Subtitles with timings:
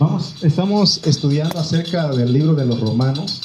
[0.00, 3.42] Vamos, estamos estudiando acerca del libro de los romanos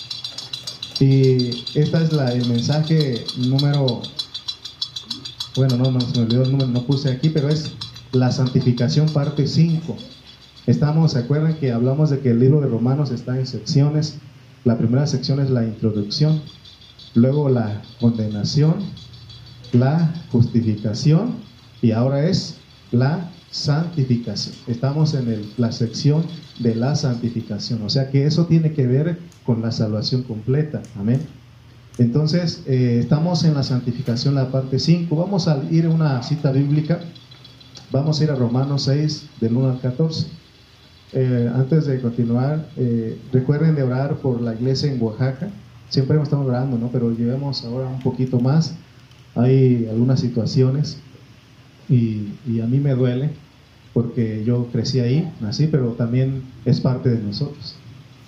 [1.00, 4.02] y esta es el mensaje número,
[5.56, 7.74] bueno, no, no se me olvidó el número, no puse aquí, pero es
[8.14, 9.96] la santificación parte 5.
[10.66, 14.16] Estamos, ¿se acuerdan que hablamos de que el libro de Romanos está en secciones?
[14.66, 16.42] La primera sección es la introducción,
[17.14, 18.74] luego la condenación,
[19.72, 21.36] la justificación
[21.84, 22.56] y ahora es
[22.92, 24.56] la santificación.
[24.68, 26.24] Estamos en la sección
[26.60, 30.82] de la santificación, o sea que eso tiene que ver con la salvación completa.
[30.98, 31.22] Amén.
[31.98, 35.14] Entonces, eh, estamos en la santificación, la parte 5.
[35.18, 37.02] Vamos a ir a una cita bíblica.
[37.92, 40.28] Vamos a ir a Romanos 6, del 1 al 14.
[41.12, 45.50] Eh, antes de continuar, eh, recuerden de orar por la iglesia en Oaxaca.
[45.90, 46.88] Siempre estamos orando, ¿no?
[46.90, 48.76] Pero llevemos ahora un poquito más.
[49.36, 51.00] Hay algunas situaciones
[51.90, 53.32] y, a mí me duele
[53.94, 57.76] porque yo crecí ahí, nací, pero también es parte de nosotros.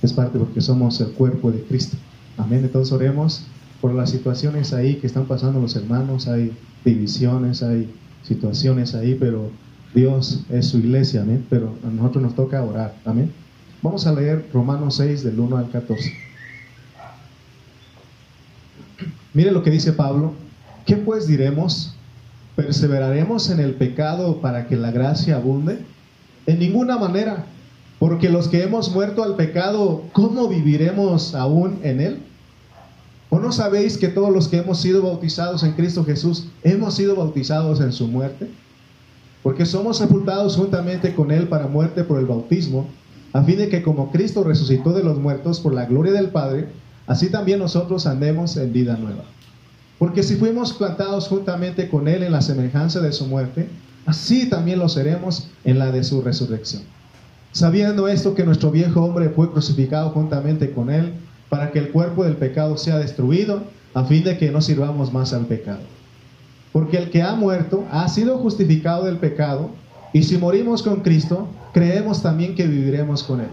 [0.01, 1.95] Es parte porque somos el cuerpo de Cristo.
[2.37, 2.61] Amén.
[2.63, 3.43] Entonces oremos
[3.79, 6.27] por las situaciones ahí que están pasando los hermanos.
[6.27, 6.51] Hay
[6.83, 7.87] divisiones, hay
[8.23, 9.51] situaciones ahí, pero
[9.93, 11.21] Dios es su iglesia.
[11.21, 11.45] Amén.
[11.49, 12.95] Pero a nosotros nos toca orar.
[13.05, 13.31] Amén.
[13.83, 16.11] Vamos a leer Romanos 6 del 1 al 14.
[19.33, 20.33] Mire lo que dice Pablo.
[20.85, 21.95] ¿Qué pues diremos?
[22.55, 25.79] ¿Perseveraremos en el pecado para que la gracia abunde?
[26.45, 27.45] En ninguna manera,
[27.99, 32.19] porque los que hemos muerto al pecado, ¿cómo viviremos aún en él?
[33.29, 37.15] ¿O no sabéis que todos los que hemos sido bautizados en Cristo Jesús hemos sido
[37.15, 38.49] bautizados en su muerte?
[39.41, 42.87] Porque somos sepultados juntamente con Él para muerte por el bautismo,
[43.33, 46.67] a fin de que como Cristo resucitó de los muertos por la gloria del Padre,
[47.07, 49.23] así también nosotros andemos en vida nueva.
[50.01, 53.69] Porque si fuimos plantados juntamente con Él en la semejanza de su muerte,
[54.07, 56.81] así también lo seremos en la de su resurrección.
[57.51, 61.13] Sabiendo esto que nuestro viejo hombre fue crucificado juntamente con Él,
[61.49, 63.61] para que el cuerpo del pecado sea destruido,
[63.93, 65.81] a fin de que no sirvamos más al pecado.
[66.73, 69.69] Porque el que ha muerto ha sido justificado del pecado,
[70.13, 73.49] y si morimos con Cristo, creemos también que viviremos con Él.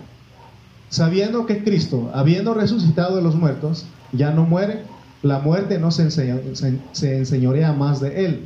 [0.88, 4.84] Sabiendo que Cristo, habiendo resucitado de los muertos, ya no muere,
[5.22, 8.44] la muerte no se, se, enseñorea más de él.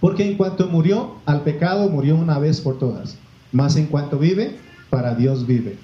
[0.00, 3.16] Porque en cuanto murió al pecado, murió una vez por todas.
[3.52, 4.56] Mas en cuanto vive,
[4.88, 5.76] para Dios vive.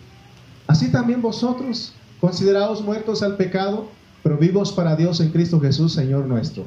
[0.67, 3.89] Así también vosotros, considerados muertos al pecado,
[4.23, 6.65] pero vivos para Dios en Cristo Jesús, Señor nuestro.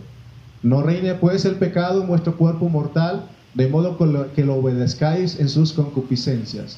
[0.61, 3.97] No reine pues el pecado en vuestro cuerpo mortal, de modo
[4.33, 6.77] que lo obedezcáis en sus concupiscencias.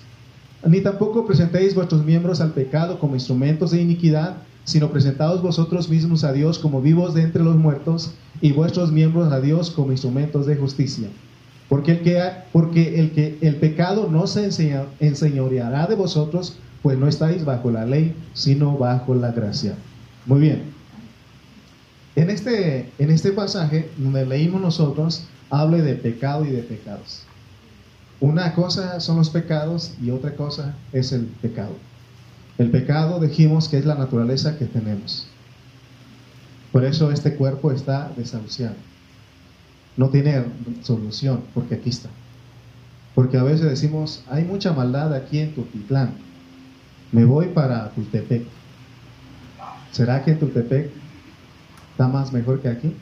[0.65, 6.23] Ni tampoco presentéis vuestros miembros al pecado como instrumentos de iniquidad, sino presentados vosotros mismos
[6.23, 10.45] a Dios como vivos de entre los muertos y vuestros miembros a Dios como instrumentos
[10.45, 11.09] de justicia.
[11.67, 14.49] Porque el que, porque el, que el pecado no se
[14.99, 19.75] enseñoreará de vosotros, pues no estáis bajo la ley, sino bajo la gracia.
[20.25, 20.63] Muy bien.
[22.15, 27.23] En este, en este pasaje donde leímos nosotros, hable de pecado y de pecados.
[28.21, 31.75] Una cosa son los pecados y otra cosa es el pecado.
[32.59, 35.25] El pecado dijimos que es la naturaleza que tenemos.
[36.71, 38.75] Por eso este cuerpo está desahuciado.
[39.97, 40.45] No tiene
[40.83, 42.09] solución, porque aquí está.
[43.15, 46.11] Porque a veces decimos, hay mucha maldad aquí en Tultitlán.
[47.11, 48.43] Me voy para Tultepec.
[49.91, 50.91] ¿Será que en Tultepec
[51.91, 52.95] está más mejor que aquí?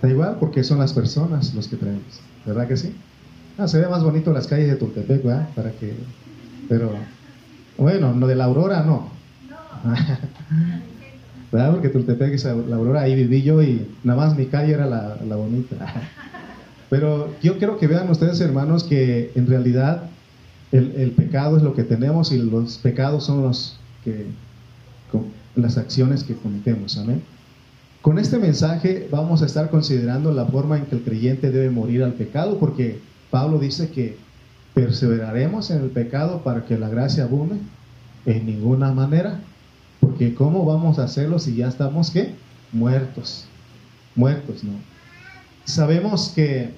[0.00, 2.20] Da igual porque son las personas los que traemos.
[2.46, 2.96] ¿Verdad que sí?
[3.56, 5.48] Ah, se ve más bonito las calles de Tultepec, ¿verdad?
[5.54, 5.94] Para que...
[6.68, 6.92] Pero
[7.78, 9.10] bueno, lo de la Aurora no.
[11.52, 11.70] ¿Verdad?
[11.72, 15.76] Porque Tultepec la Aurora, ahí viví yo y nada más mi calle era la, bonita.
[16.90, 20.02] Pero yo quiero que vean ustedes, hermanos, que en realidad
[20.72, 24.26] el, pecado es lo que tenemos y los pecados son los que,
[25.54, 26.98] las acciones que cometemos.
[26.98, 27.22] Amén.
[28.02, 32.02] Con este mensaje vamos a estar considerando la forma en que el creyente debe morir
[32.02, 32.98] al pecado, porque
[33.34, 34.16] Pablo dice que
[34.74, 37.56] ¿Perseveraremos en el pecado para que la gracia abunde?
[38.26, 39.40] En ninguna manera.
[40.00, 42.34] Porque ¿cómo vamos a hacerlo si ya estamos qué?
[42.72, 43.46] Muertos.
[44.14, 44.72] Muertos, ¿no?
[45.64, 46.74] Sabemos que,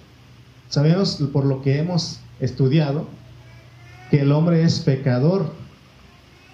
[0.70, 3.06] sabemos por lo que hemos estudiado,
[4.10, 5.52] que el hombre es pecador.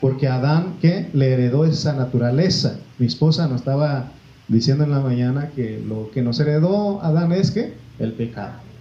[0.01, 1.11] Porque Adán, ¿qué?
[1.13, 2.77] Le heredó esa naturaleza.
[2.99, 4.11] Mi esposa nos estaba
[4.49, 8.72] diciendo en la mañana que lo que nos heredó Adán es que el pecado.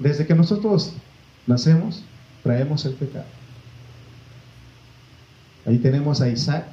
[0.00, 0.94] Desde que nosotros
[1.46, 2.02] nacemos,
[2.42, 3.26] traemos el pecado.
[5.66, 6.64] Ahí tenemos a Isaac.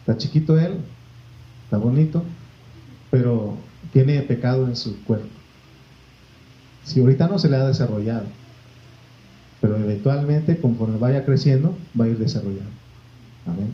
[0.00, 0.76] Está chiquito él,
[1.64, 2.22] está bonito,
[3.10, 3.56] pero
[3.92, 5.26] tiene pecado en su cuerpo.
[6.84, 8.26] Si ahorita no se le ha desarrollado.
[9.60, 12.70] pero eventualmente conforme vaya creciendo va a ir desarrollando.
[13.44, 13.72] Amén.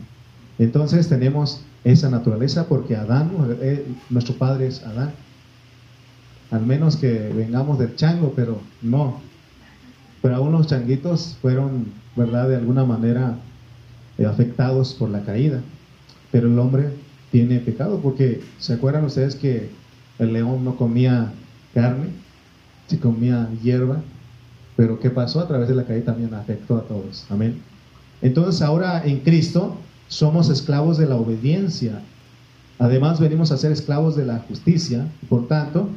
[0.57, 3.31] Entonces tenemos esa naturaleza porque Adán,
[3.61, 5.13] eh, nuestro padre es Adán.
[6.55, 9.19] Al menos que vengamos del chango, pero no.
[10.21, 13.35] Pero aún los changuitos fueron, ¿verdad?, de alguna manera
[14.17, 15.59] eh, afectados por la caída.
[16.31, 16.93] Pero el hombre
[17.29, 19.69] tiene pecado porque, ¿se acuerdan ustedes que
[20.17, 21.33] el león no comía
[21.73, 22.07] carne,
[22.87, 24.01] si comía hierba?
[24.77, 25.41] Pero ¿qué pasó?
[25.41, 27.25] A través de la caída también afectó a todos.
[27.29, 27.61] Amén.
[28.21, 29.75] Entonces ahora en Cristo
[30.07, 32.01] somos esclavos de la obediencia.
[32.79, 35.05] Además venimos a ser esclavos de la justicia.
[35.27, 35.89] Por tanto,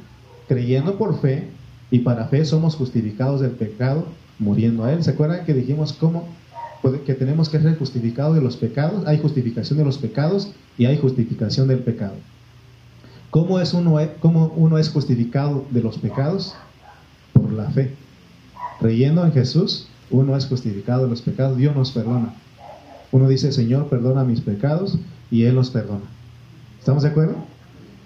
[0.49, 1.49] creyendo por fe
[1.91, 4.07] y para fe somos justificados del pecado
[4.39, 5.05] muriendo a él.
[5.05, 6.27] ¿Se acuerdan que dijimos cómo
[7.05, 9.07] que tenemos que ser justificados de los pecados?
[9.07, 12.15] Hay justificación de los pecados y hay justificación del pecado.
[13.31, 16.55] ¿Cómo, es uno, cómo uno es justificado de los pecados?
[17.33, 17.95] Por la fe.
[18.81, 22.35] Creyendo en Jesús, uno es justificado de los pecados, Dios nos perdona.
[23.13, 24.99] Uno dice, Señor, perdona mis pecados
[25.31, 26.05] y Él los perdona.
[26.79, 27.35] ¿Estamos de acuerdo?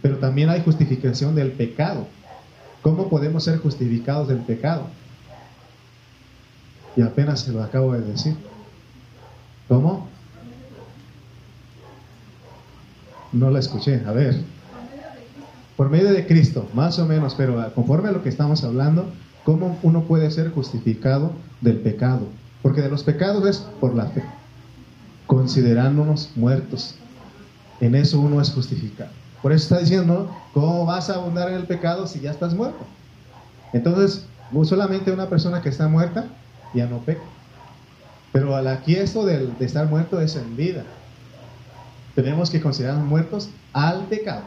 [0.01, 2.07] Pero también hay justificación del pecado.
[2.83, 4.87] ¿Cómo podemos ser justificados del pecado?
[6.97, 8.37] Y apenas se lo acabo de decir.
[9.69, 10.09] ¿Cómo?
[13.33, 14.03] No la escuché.
[14.07, 14.37] A ver.
[15.77, 19.11] Por medio de Cristo, más o menos, pero conforme a lo que estamos hablando,
[19.45, 22.29] ¿Cómo uno puede ser justificado del pecado?
[22.63, 24.23] Porque de los pecados es por la fe,
[25.27, 26.95] considerándonos muertos.
[27.81, 29.11] En eso uno es justificado.
[29.43, 32.85] Por eso está diciendo, ¿cómo vas a abundar en el pecado si ya estás muerto?
[33.73, 34.25] Entonces,
[34.65, 36.27] solamente una persona que está muerta
[36.75, 37.23] ya no peca.
[38.33, 40.85] Pero aquí esto de, de estar muerto es en vida.
[42.15, 44.43] Tenemos que considerarnos muertos al pecado.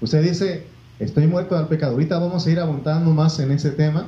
[0.00, 0.66] Usted dice,
[0.98, 1.92] Estoy muerto al pecado.
[1.92, 4.06] Ahorita vamos a ir abundando más en ese tema.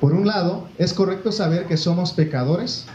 [0.00, 2.86] Por un lado, es correcto saber que somos pecadores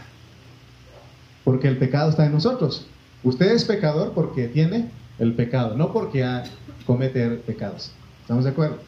[1.44, 2.86] porque el pecado está en nosotros.
[3.22, 4.90] Usted es pecador porque tiene
[5.20, 6.26] el pecado, no porque
[6.86, 7.92] comete pecados.
[8.22, 8.78] ¿Estamos de acuerdo?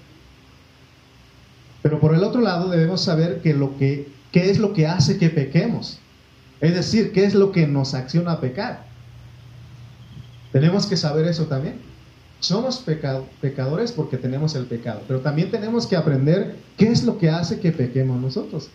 [1.82, 5.18] Pero por el otro lado debemos saber que lo que, qué es lo que hace
[5.18, 5.98] que pequemos.
[6.60, 8.86] Es decir, qué es lo que nos acciona a pecar.
[10.52, 11.80] Tenemos que saber eso también.
[12.40, 12.84] Somos
[13.40, 17.60] pecadores porque tenemos el pecado, pero también tenemos que aprender qué es lo que hace
[17.60, 18.68] que pequemos nosotros.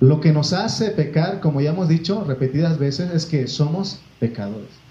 [0.00, 4.83] Lo que nos hace pecar, como ya hemos dicho repetidas veces, es que somos pecadores.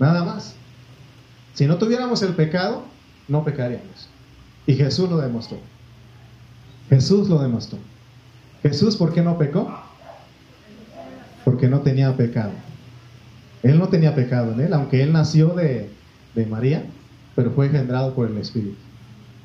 [0.00, 0.54] Nada más.
[1.54, 2.84] Si no tuviéramos el pecado,
[3.28, 4.08] no pecaríamos.
[4.66, 5.58] Y Jesús lo demostró.
[6.88, 7.78] Jesús lo demostró.
[8.62, 9.72] Jesús, ¿por qué no pecó?
[11.44, 12.52] Porque no tenía pecado.
[13.62, 15.90] Él no tenía pecado en él, aunque él nació de,
[16.48, 16.84] María,
[17.36, 18.76] pero fue engendrado por el Espíritu.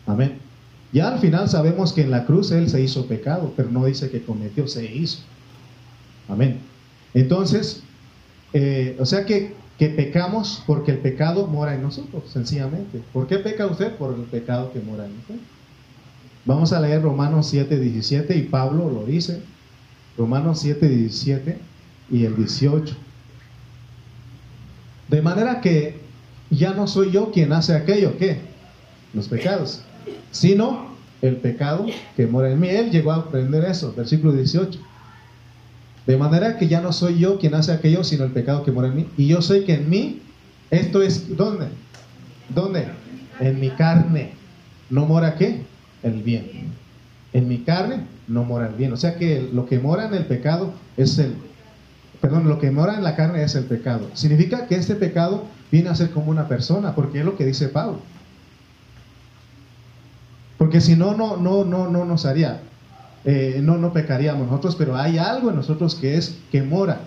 [0.07, 0.37] Amén.
[0.93, 4.09] Ya al final sabemos que en la cruz Él se hizo pecado, pero no dice
[4.09, 5.19] que cometió, se hizo.
[6.29, 6.59] Amén.
[7.13, 7.83] Entonces,
[8.53, 13.01] eh, o sea que, que, pecamos porque el pecado mora en nosotros, sencillamente.
[13.11, 13.95] ¿Por qué peca usted?
[13.95, 15.35] Por el pecado que mora en usted.
[16.45, 19.41] Vamos a leer Romanos 7, 17 y Pablo lo dice.
[20.17, 21.57] Romanos 7, 17
[22.11, 22.95] y el 18.
[25.09, 25.99] De manera que
[26.49, 28.39] ya no soy yo quien hace aquello, ¿qué?
[29.13, 29.81] Los pecados,
[30.31, 31.85] sino el pecado
[32.15, 32.69] que mora en mí.
[32.69, 34.79] Él llegó a aprender eso, versículo 18.
[36.05, 38.89] De manera que ya no soy yo quien hace aquello, sino el pecado que mora
[38.89, 39.07] en mí.
[39.17, 40.21] Y yo sé que en mí,
[40.69, 41.67] esto es, ¿dónde?
[42.49, 42.87] ¿Dónde?
[43.39, 44.33] En mi carne.
[44.89, 45.63] ¿No mora qué?
[46.03, 46.45] El bien.
[47.33, 48.93] En mi carne no mora el bien.
[48.93, 51.35] O sea que lo que mora en el pecado es el
[52.25, 54.09] perdón, lo que mora en la carne es el pecado.
[54.15, 57.67] Significa que este pecado viene a ser como una persona, porque es lo que dice
[57.67, 57.99] Pablo.
[60.57, 62.61] Porque si no, no, no, no, no nos haría,
[63.25, 66.99] eh, no, no pecaríamos nosotros, pero hay algo en nosotros que es que mora.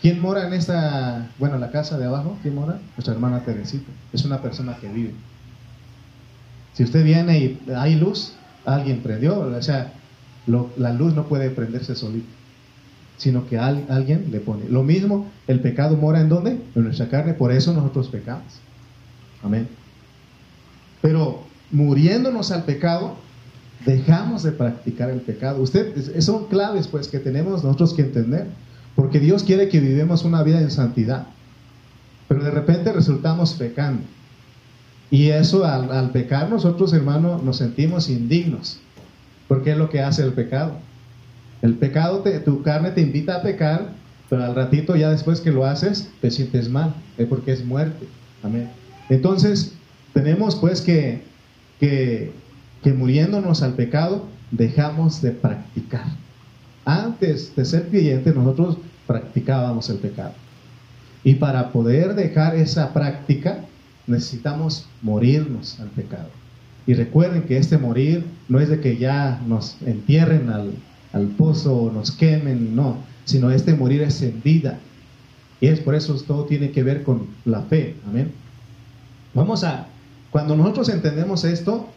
[0.00, 2.36] ¿Quién mora en esta, bueno, la casa de abajo?
[2.42, 2.80] ¿Quién mora?
[2.96, 3.90] Nuestra hermana Teresita.
[4.12, 5.14] Es una persona que vive.
[6.72, 8.32] Si usted viene y hay luz,
[8.64, 9.92] alguien prendió, o sea,
[10.46, 12.42] la luz no puede prenderse solito
[13.22, 14.68] sino que alguien le pone.
[14.68, 16.58] Lo mismo, el pecado mora en dónde?
[16.74, 18.60] En nuestra carne, por eso nosotros pecamos.
[19.44, 19.68] Amén.
[21.00, 23.16] Pero muriéndonos al pecado,
[23.84, 25.62] dejamos de practicar el pecado.
[25.62, 28.46] Ustedes son claves pues que tenemos nosotros que entender,
[28.94, 31.26] porque Dios quiere que vivamos una vida en santidad.
[32.28, 34.02] Pero de repente resultamos pecando.
[35.10, 38.78] Y eso al, pecar nosotros, hermanos, nos sentimos indignos,
[39.48, 40.76] porque es lo que hace el pecado
[41.62, 43.92] el pecado, te, tu carne te invita a pecar,
[44.28, 48.06] pero al ratito ya después que lo haces, te sientes mal, es porque es muerte.
[48.42, 48.68] Amén.
[49.08, 49.72] Entonces,
[50.12, 51.22] tenemos pues que,
[51.78, 52.32] que,
[52.82, 56.06] que muriéndonos al pecado dejamos de practicar.
[56.84, 60.32] Antes de ser creyentes nosotros practicábamos el pecado.
[61.24, 63.64] Y para poder dejar esa práctica
[64.06, 66.28] necesitamos morirnos al pecado.
[66.86, 70.72] Y recuerden que este morir no es de que ya nos entierren al,
[71.12, 74.80] al pozo o nos quemen, no, sino este morir es en vida.
[75.60, 77.94] Y es por eso todo tiene que ver con la fe.
[78.08, 78.32] Amén.
[79.32, 79.86] Vamos a,
[80.32, 81.88] cuando nosotros entendemos esto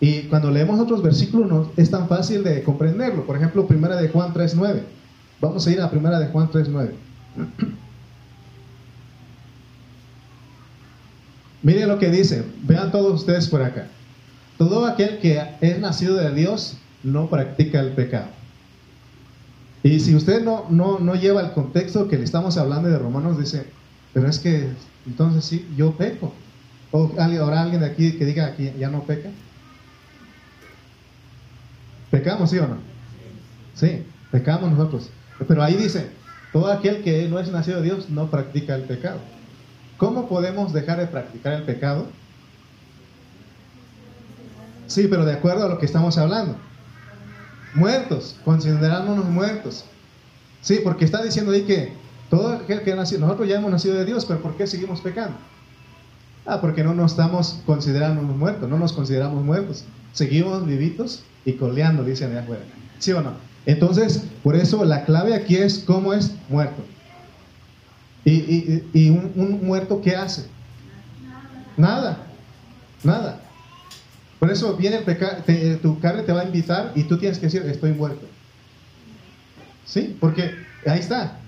[0.00, 3.26] y cuando leemos otros versículos no, es tan fácil de comprenderlo.
[3.26, 4.82] Por ejemplo, primera de Juan 3.9.
[5.40, 6.90] Vamos a ir a primera de Juan 3.9.
[11.62, 13.88] Miren lo que dice, vean todos ustedes por acá.
[14.56, 18.28] Todo aquel que es nacido de Dios no practica el pecado.
[19.82, 23.38] Y si usted no, no, no lleva el contexto que le estamos hablando de Romanos,
[23.38, 23.66] dice,
[24.12, 24.68] pero es que
[25.06, 26.32] entonces sí, yo peco.
[26.90, 29.30] O habrá alguien de aquí que diga que ya no peca.
[32.10, 32.76] ¿Pecamos, sí o no?
[33.74, 35.10] Sí, pecamos nosotros.
[35.46, 36.10] Pero ahí dice,
[36.52, 39.18] todo aquel que no es nacido de Dios no practica el pecado.
[39.96, 42.06] ¿Cómo podemos dejar de practicar el pecado?
[44.86, 46.56] Sí, pero de acuerdo a lo que estamos hablando.
[47.74, 49.84] Muertos, considerándonos muertos.
[50.62, 51.92] Sí, porque está diciendo ahí que
[52.30, 55.00] todo aquel que ha nacido, nosotros ya hemos nacido de Dios, pero ¿por qué seguimos
[55.00, 55.36] pecando?
[56.46, 59.84] Ah, porque no nos estamos considerando muertos, no nos consideramos muertos.
[60.12, 62.62] Seguimos vivitos y coleando, dicen de afuera.
[62.98, 63.34] ¿Sí o no?
[63.66, 66.82] Entonces, por eso la clave aquí es cómo es muerto.
[68.24, 70.46] ¿Y, un, muerto qué hace?
[71.76, 72.26] Nada,
[73.02, 73.40] nada.
[74.38, 75.42] Por eso viene pecado,
[75.82, 78.26] tu carne te va a invitar y tú tienes que decir, estoy muerto.
[79.84, 80.16] ¿Sí?
[80.20, 80.50] Porque
[80.86, 81.38] ahí está.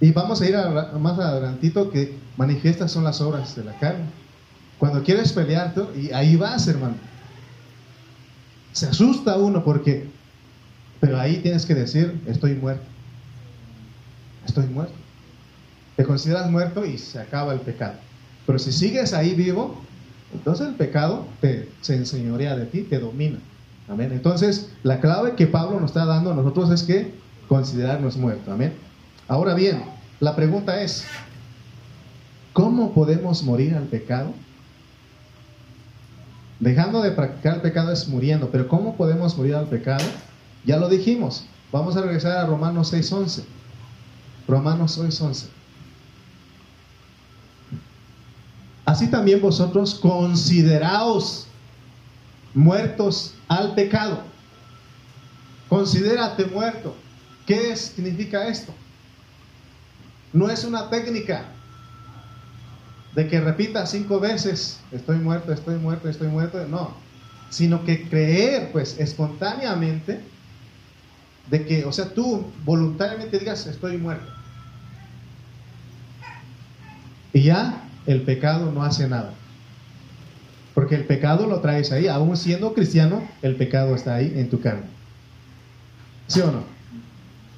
[0.00, 0.56] Y vamos a ir
[1.00, 4.04] más adelantito que manifiestas son las obras de la carne.
[4.78, 6.94] Cuando quieres pelear, y ahí vas, hermano.
[8.72, 10.08] Se asusta uno porque,
[11.00, 12.84] pero ahí tienes que decir, estoy muerto.
[14.46, 14.94] Estoy muerto.
[15.96, 17.94] Te consideras muerto y se acaba el pecado.
[18.46, 19.82] Pero si sigues ahí vivo,
[20.32, 23.40] entonces el pecado te, se enseñorea de ti, te domina.
[23.88, 24.12] Amén.
[24.12, 27.14] Entonces, la clave que Pablo nos está dando a nosotros es que
[27.48, 28.48] considerarnos muertos.
[28.48, 28.72] Amén.
[29.28, 29.84] Ahora bien,
[30.20, 31.04] la pregunta es,
[32.54, 34.32] ¿cómo podemos morir al pecado?
[36.60, 40.04] Dejando de practicar el pecado es muriendo, pero ¿cómo podemos morir al pecado?
[40.64, 41.44] Ya lo dijimos.
[41.70, 43.44] Vamos a regresar a Romanos 6.11.
[44.48, 45.44] Romanos 6.11.
[48.86, 51.46] Así también vosotros consideraos
[52.54, 54.22] muertos al pecado.
[55.68, 56.94] Considérate muerto.
[57.46, 58.72] ¿Qué significa esto?
[60.32, 61.46] No es una técnica
[63.14, 66.94] de que repita cinco veces, estoy muerto, estoy muerto, estoy muerto, no,
[67.50, 70.20] sino que creer pues espontáneamente
[71.50, 74.30] de que, o sea, tú voluntariamente digas, estoy muerto.
[77.32, 79.32] Y ya el pecado no hace nada.
[80.74, 84.60] Porque el pecado lo traes ahí, aún siendo cristiano, el pecado está ahí en tu
[84.60, 84.86] carne.
[86.28, 86.77] ¿Sí o no?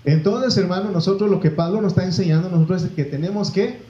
[0.04, 3.80] Entonces, hermano, nosotros lo que Pablo nos está enseñando nosotros es que tenemos que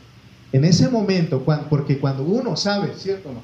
[0.52, 3.40] en ese momento, porque cuando uno sabe, ¿cierto no?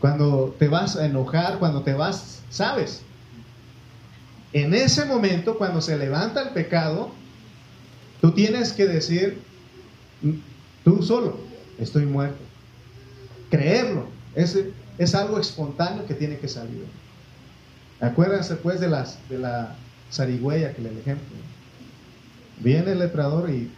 [0.00, 3.02] Cuando te vas a enojar, cuando te vas, sabes.
[4.52, 7.10] En ese momento, cuando se levanta el pecado,
[8.20, 9.40] tú tienes que decir,
[10.84, 11.38] tú solo,
[11.78, 12.42] estoy muerto.
[13.50, 14.58] Creerlo, es,
[14.98, 16.84] es algo espontáneo que tiene que salir.
[18.00, 19.76] Acuérdense pues de, las, de la
[20.14, 21.36] zarigüeya que le ejemplo.
[22.60, 23.70] Viene el leprador y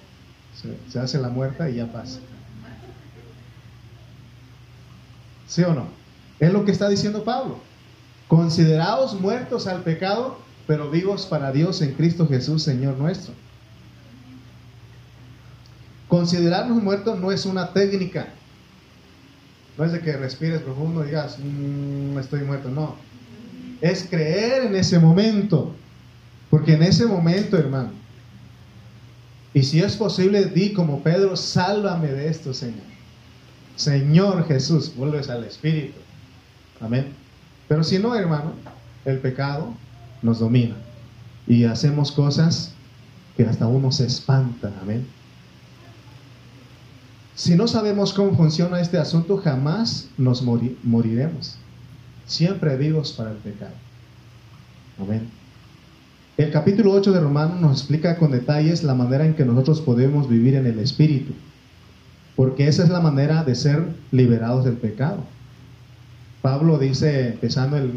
[0.88, 2.21] se, hace la muerta y ya pasa.
[5.49, 5.88] ¿Sí o no?
[6.38, 7.59] Es lo que está diciendo Pablo.
[8.28, 13.33] Consideraos muertos al pecado, pero vivos para Dios en Cristo Jesús, Señor nuestro.
[16.09, 18.28] Considerarnos muertos no es una técnica.
[19.78, 22.71] No es de que respires profundo y digas, mm, estoy muerto.
[22.71, 22.97] No.
[23.81, 25.75] Es creer en ese momento.
[26.57, 27.91] Porque en ese momento, hermano,
[29.53, 32.87] y si es posible, di como Pedro, sálvame de esto, Señor.
[33.77, 35.99] Señor Jesús, vuelves al Espíritu.
[36.81, 37.13] Amén.
[37.69, 38.55] Pero si no, hermano,
[39.05, 39.75] el pecado
[40.23, 40.77] nos domina.
[41.47, 42.73] Y hacemos cosas
[43.37, 44.73] que hasta uno se espanta.
[44.81, 45.07] Amén.
[47.35, 51.59] Si no sabemos cómo funciona este asunto, jamás nos moriremos.
[52.25, 53.75] Siempre vivos para el pecado.
[54.99, 55.29] Amén.
[56.37, 60.28] El capítulo 8 de Romanos nos explica con detalles la manera en que nosotros podemos
[60.28, 61.33] vivir en el Espíritu,
[62.37, 65.25] porque esa es la manera de ser liberados del pecado.
[66.43, 67.90] Pablo dice, empezando el,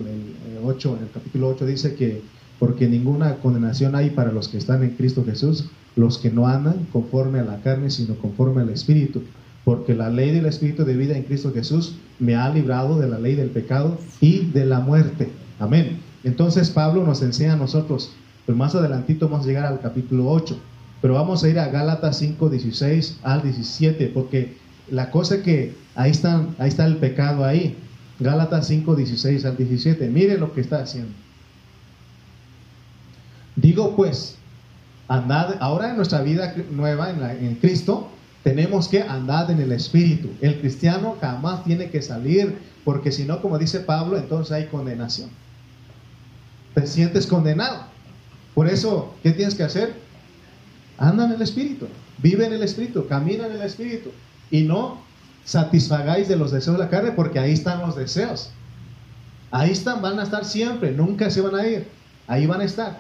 [0.63, 2.22] 8, en el capítulo 8, dice que
[2.60, 5.65] porque ninguna condenación hay para los que están en Cristo Jesús,
[5.98, 9.22] los que no andan conforme a la carne, sino conforme al Espíritu.
[9.65, 13.19] Porque la ley del Espíritu de vida en Cristo Jesús me ha librado de la
[13.19, 15.27] ley del pecado y de la muerte.
[15.60, 16.00] Amén.
[16.24, 18.13] Entonces Pablo nos enseña a nosotros,
[18.50, 20.60] pues más adelantito vamos a llegar al capítulo 8,
[21.03, 24.58] pero vamos a ir a Gálatas 5, 16 al 17, porque
[24.89, 27.77] la cosa que ahí, están, ahí está el pecado ahí.
[28.20, 30.10] Gálatas 5, 16 al 17.
[30.10, 31.12] Mire lo que está haciendo.
[33.56, 34.39] Digo pues,
[35.08, 38.10] andad, ahora en nuestra vida nueva en, en Cristo,
[38.41, 40.27] tenemos que andar en el Espíritu.
[40.41, 45.29] El cristiano jamás tiene que salir, porque si no, como dice Pablo, entonces hay condenación.
[46.74, 47.88] Te sientes condenado.
[48.60, 49.94] Por eso, ¿qué tienes que hacer?
[50.98, 51.88] Anda en el Espíritu,
[52.18, 54.10] vive en el Espíritu, camina en el Espíritu.
[54.51, 54.98] Y no
[55.46, 58.50] satisfagáis de los deseos de la carne, porque ahí están los deseos.
[59.50, 61.88] Ahí están, van a estar siempre, nunca se van a ir.
[62.28, 63.00] Ahí van a estar.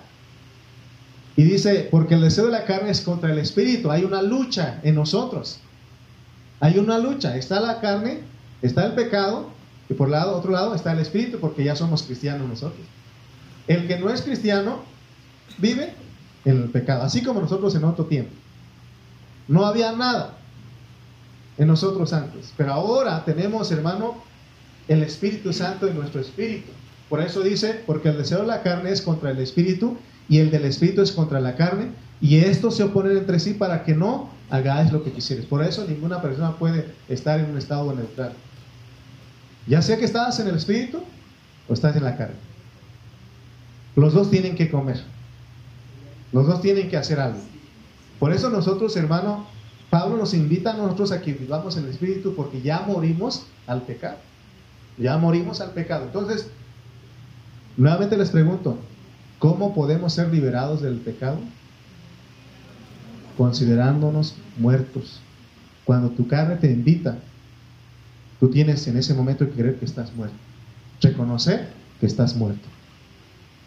[1.35, 3.91] Y dice, porque el deseo de la carne es contra el espíritu.
[3.91, 5.59] Hay una lucha en nosotros.
[6.61, 7.35] Hay una lucha.
[7.35, 8.21] Está la carne,
[8.61, 9.49] está el pecado,
[9.89, 12.87] y por lado, otro lado está el espíritu, porque ya somos cristianos nosotros.
[13.67, 14.87] El que no es cristiano
[15.59, 15.93] vive
[16.45, 18.31] en el pecado, así como nosotros en otro tiempo.
[19.47, 20.37] No había nada
[21.57, 24.15] en nosotros antes, pero ahora tenemos, hermano,
[24.87, 26.71] el Espíritu Santo en nuestro espíritu.
[27.09, 29.97] Por eso dice, porque el deseo de la carne es contra el espíritu
[30.29, 31.87] y el del espíritu es contra la carne,
[32.21, 35.45] y estos se oponen entre sí para que no hagáis lo que quisieres.
[35.45, 38.33] Por eso ninguna persona puede estar en un estado neutral.
[39.67, 41.01] Ya sea que estás en el espíritu
[41.67, 42.35] o estás en la carne.
[43.95, 45.01] Los dos tienen que comer.
[46.31, 47.39] Los dos tienen que hacer algo.
[48.19, 49.47] Por eso nosotros, hermano,
[49.89, 53.83] Pablo nos invita a nosotros a que vivamos en el espíritu porque ya morimos al
[53.83, 54.17] pecado.
[54.97, 56.05] Ya morimos al pecado.
[56.05, 56.47] Entonces,
[57.77, 58.77] nuevamente les pregunto,
[59.39, 61.39] ¿Cómo podemos ser liberados del pecado?
[63.37, 65.21] Considerándonos muertos.
[65.85, 67.17] Cuando tu carne te invita,
[68.41, 70.35] tú tienes en ese momento que creer que estás muerto.
[71.01, 71.69] Reconocer
[72.01, 72.67] que estás muerto.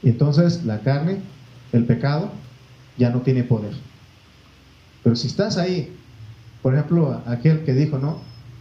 [0.03, 1.21] entonces la carne,
[1.73, 2.31] el pecado,
[2.97, 3.75] ya no tiene poder.
[5.03, 5.95] Pero si estás ahí,
[6.63, 8.19] por ejemplo, aquel que dijo, no,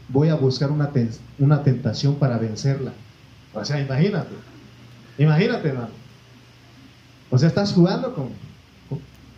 [0.09, 0.91] voy a buscar una,
[1.39, 2.93] una tentación para vencerla.
[3.53, 4.33] O sea, imagínate,
[5.17, 5.89] imagínate, hermano.
[7.29, 8.29] O sea, estás jugando con,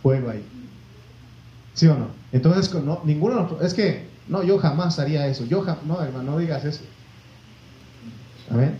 [0.02, 0.44] fuego ahí.
[1.74, 2.08] ¿Sí o no?
[2.32, 5.44] Entonces, no, ninguno, es que, no, yo jamás haría eso.
[5.44, 6.82] Yo no, hermano, no digas eso.
[8.50, 8.76] Amén.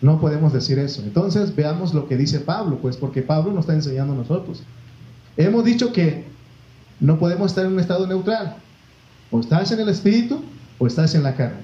[0.00, 1.02] No podemos decir eso.
[1.02, 4.62] Entonces, veamos lo que dice Pablo, pues, porque Pablo nos está enseñando a nosotros.
[5.36, 6.24] Hemos dicho que
[7.00, 8.56] no podemos estar en un estado neutral.
[9.30, 10.42] O estás en el espíritu
[10.78, 11.60] o estás en la carne.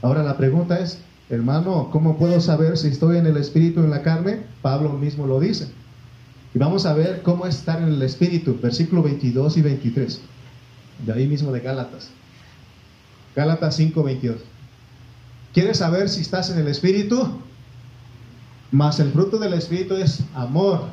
[0.00, 0.98] Ahora la pregunta es,
[1.30, 4.40] Hermano, ¿cómo puedo saber si estoy en el espíritu o en la carne?
[4.62, 5.68] Pablo mismo lo dice.
[6.54, 10.20] Y vamos a ver cómo estar en el espíritu, versículo 22 y 23.
[11.04, 12.08] De ahí mismo de Gálatas.
[13.36, 14.38] Gálatas 5, 22.
[15.52, 17.28] ¿Quieres saber si estás en el espíritu?
[18.70, 20.84] Mas el fruto del espíritu es amor,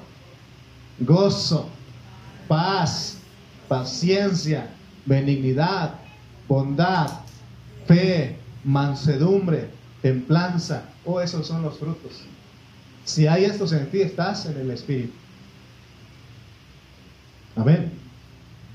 [1.00, 1.70] gozo,
[2.48, 3.18] paz,
[3.68, 4.70] paciencia,
[5.06, 5.96] benignidad,
[6.48, 7.10] bondad,
[7.88, 9.70] fe, mansedumbre
[10.06, 10.84] templanza.
[11.04, 12.22] Oh, esos son los frutos.
[13.06, 15.14] Si hay estos en ti, estás en el Espíritu.
[17.56, 17.92] Amén.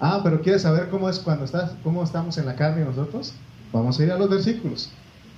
[0.00, 3.32] Ah, pero ¿quieres saber cómo es cuando estás, cómo estamos en la carne nosotros?
[3.72, 4.90] Vamos a ir a los versículos.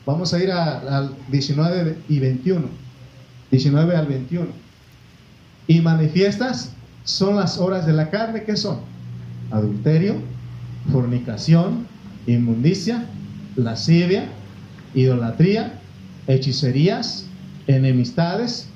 [0.06, 2.66] Vamos a ir al 19 y 21.
[3.50, 4.46] 19 al 21.
[5.66, 6.72] Y manifiestas
[7.04, 8.80] son las horas de la carne, ¿qué son?
[9.50, 10.14] Adulterio,
[10.90, 11.86] fornicación,
[12.26, 13.06] inmundicia,
[13.56, 14.28] lascivia,
[14.94, 15.80] idolatría,
[16.26, 17.26] hechicerías,
[17.66, 18.68] enemistades,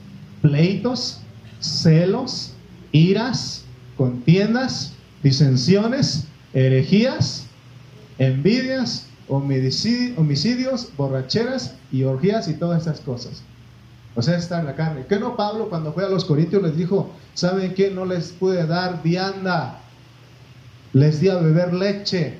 [0.42, 1.20] pleitos,
[1.60, 2.52] celos,
[2.92, 3.64] iras,
[3.96, 7.46] contiendas, disensiones, herejías,
[8.18, 13.42] envidias, homicidios, borracheras y orgías y todas esas cosas.
[14.14, 15.04] O sea, está en la carne.
[15.08, 17.90] ¿Qué no Pablo cuando fue a los Corintios les dijo, ¿saben qué?
[17.90, 19.78] No les pude dar vianda,
[20.92, 22.38] les di a beber leche,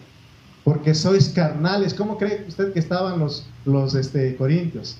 [0.64, 1.94] porque sois carnales.
[1.94, 4.96] ¿Cómo cree usted que estaban los, los este, corintios?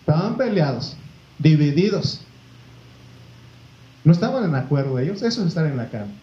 [0.00, 0.96] Estaban peleados,
[1.38, 2.22] divididos.
[4.04, 5.22] No estaban en acuerdo ellos.
[5.22, 6.14] Eso es estar en la carne.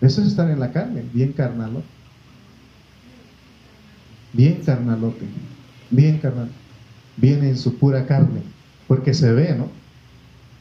[0.00, 1.84] Eso es estar en la carne, bien carnalote.
[4.32, 5.26] Bien carnalote.
[5.90, 6.48] Bien carnal.
[7.20, 8.42] Bien en su pura carne.
[8.88, 9.68] Porque se ve, ¿no?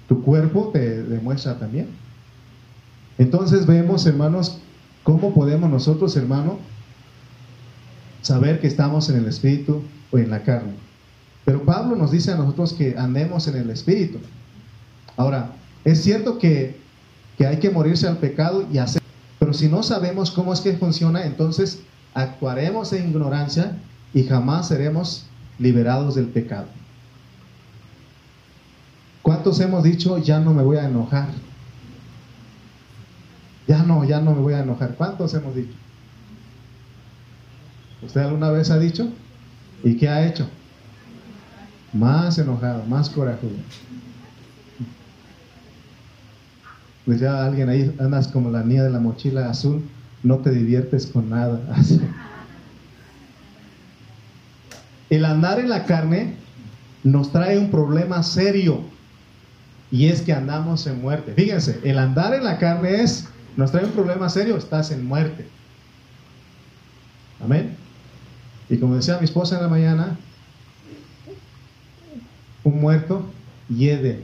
[0.07, 1.87] Tu cuerpo te demuestra también.
[3.17, 4.59] Entonces vemos, hermanos,
[5.03, 6.57] cómo podemos nosotros, hermano,
[8.21, 10.73] saber que estamos en el espíritu o en la carne.
[11.45, 14.19] Pero Pablo nos dice a nosotros que andemos en el espíritu.
[15.17, 15.51] Ahora,
[15.83, 16.77] es cierto que,
[17.37, 19.01] que hay que morirse al pecado y hacer,
[19.39, 21.79] pero si no sabemos cómo es que funciona, entonces
[22.13, 23.77] actuaremos en ignorancia
[24.13, 25.25] y jamás seremos
[25.59, 26.67] liberados del pecado.
[29.21, 31.29] ¿Cuántos hemos dicho, ya no me voy a enojar?
[33.67, 34.95] Ya no, ya no me voy a enojar.
[34.95, 35.75] ¿Cuántos hemos dicho?
[38.01, 39.09] ¿Usted alguna vez ha dicho?
[39.83, 40.47] ¿Y qué ha hecho?
[41.93, 43.57] Más enojado, más corajudo.
[47.05, 49.83] Pues ya alguien ahí andas como la niña de la mochila azul,
[50.23, 51.59] no te diviertes con nada.
[55.09, 56.35] El andar en la carne
[57.03, 58.83] nos trae un problema serio
[59.91, 61.33] y es que andamos en muerte.
[61.33, 65.47] Fíjense, el andar en la carne es, nos trae un problema serio, estás en muerte.
[67.43, 67.75] Amén.
[68.69, 70.17] Y como decía mi esposa en la mañana,
[72.63, 73.25] un muerto
[73.67, 74.23] hiede.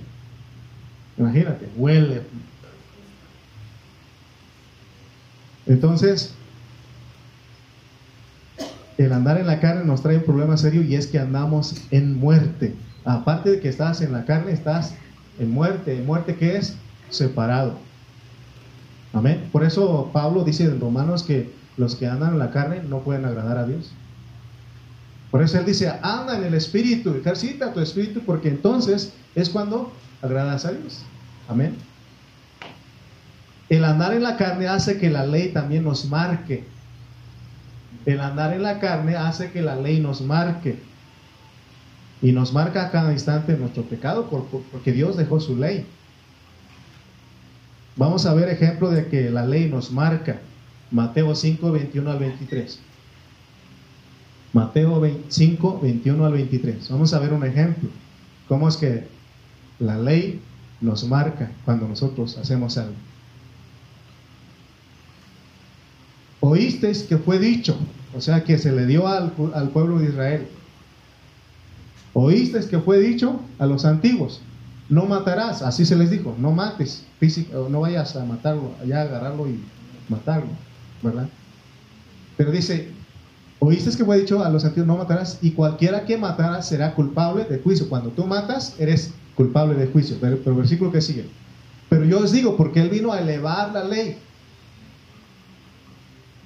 [1.17, 2.21] Imagínate, huele.
[5.65, 6.35] Entonces,
[8.97, 12.17] el andar en la carne nos trae un problema serio y es que andamos en
[12.17, 12.75] muerte.
[13.03, 14.95] Aparte de que estás en la carne, estás
[15.39, 15.97] en muerte.
[15.97, 16.75] ¿En muerte qué es?
[17.09, 17.77] Separado.
[19.13, 19.47] Amén.
[19.51, 23.25] Por eso Pablo dice en Romanos que los que andan en la carne no pueden
[23.25, 23.91] agradar a Dios.
[25.31, 29.91] Por eso él dice, anda en el espíritu, ejercita tu espíritu, porque entonces es cuando
[30.21, 31.03] agradas a Dios.
[31.49, 31.75] Amén.
[33.67, 36.65] El andar en la carne hace que la ley también nos marque.
[38.05, 40.77] El andar en la carne hace que la ley nos marque.
[42.21, 44.29] Y nos marca a cada instante nuestro pecado
[44.71, 45.85] porque Dios dejó su ley.
[47.95, 50.39] Vamos a ver ejemplo de que la ley nos marca.
[50.91, 52.79] Mateo 5, 21 al 23.
[54.53, 56.89] Mateo 5, 21 al 23.
[56.89, 57.89] Vamos a ver un ejemplo.
[58.47, 59.07] Cómo es que
[59.79, 60.41] la ley
[60.81, 62.95] nos marca cuando nosotros hacemos algo.
[66.39, 67.77] Oísteis que fue dicho,
[68.15, 69.31] o sea que se le dio al,
[69.73, 70.47] pueblo de Israel.
[72.13, 74.41] Oísteis que fue dicho a los antiguos,
[74.89, 79.47] no matarás, así se les dijo, no mates, físico, no vayas a matarlo, allá agarrarlo
[79.49, 79.59] y
[80.07, 80.49] matarlo,
[81.01, 81.27] ¿verdad?
[82.37, 82.93] Pero dice,
[83.59, 87.45] Oíste que fue dicho a los antiguos, no matarás, y cualquiera que matara será culpable
[87.45, 87.87] de juicio.
[87.89, 90.17] Cuando tú matas, eres culpable de juicio.
[90.19, 91.25] Pero, el versículo que sigue.
[91.89, 94.17] Pero yo os digo, porque Él vino a elevar la ley.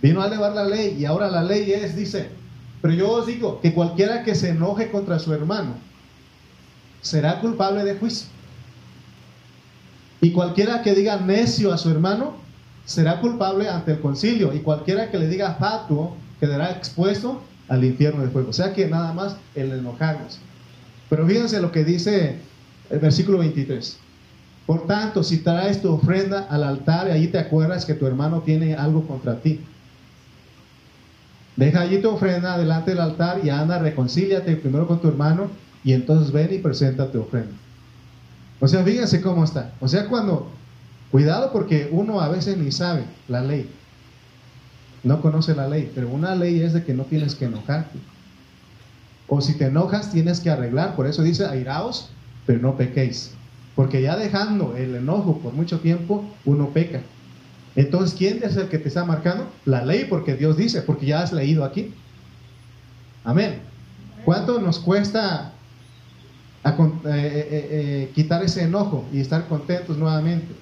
[0.02, 2.30] Vino a elevar la ley, y ahora la ley es, dice,
[2.82, 5.76] pero yo os digo que cualquiera que se enoje contra su hermano
[7.02, 8.28] será culpable de juicio.
[10.22, 12.34] Y cualquiera que diga necio a su hermano
[12.86, 14.54] será culpable ante el concilio.
[14.54, 18.50] Y cualquiera que le diga fatuo quedará expuesto al infierno de fuego.
[18.50, 20.40] O sea que nada más el enojarnos.
[21.10, 22.38] Pero fíjense lo que dice
[22.90, 23.98] el versículo 23.
[24.66, 28.42] Por tanto, si traes tu ofrenda al altar y allí te acuerdas que tu hermano
[28.42, 29.62] tiene algo contra ti,
[31.60, 35.50] deja allí tu ofrenda delante del altar y anda, reconcíliate primero con tu hermano
[35.84, 37.56] y entonces ven y presenta tu ofrenda.
[38.60, 39.74] O sea, fíjense cómo está.
[39.80, 40.50] O sea, cuando,
[41.12, 43.70] cuidado porque uno a veces ni sabe la ley
[45.04, 47.98] no conoce la ley, pero una ley es de que no tienes que enojarte.
[49.28, 50.96] O si te enojas, tienes que arreglar.
[50.96, 52.10] Por eso dice, airaos,
[52.46, 53.32] pero no pequéis.
[53.76, 57.02] Porque ya dejando el enojo por mucho tiempo, uno peca.
[57.80, 59.50] Entonces, ¿quién es el que te está marcando?
[59.64, 61.94] La ley, porque Dios dice, porque ya has leído aquí.
[63.24, 63.62] Amén.
[64.26, 65.54] ¿Cuánto nos cuesta
[66.66, 66.74] eh,
[67.06, 70.54] eh, eh, quitar ese enojo y estar contentos nuevamente?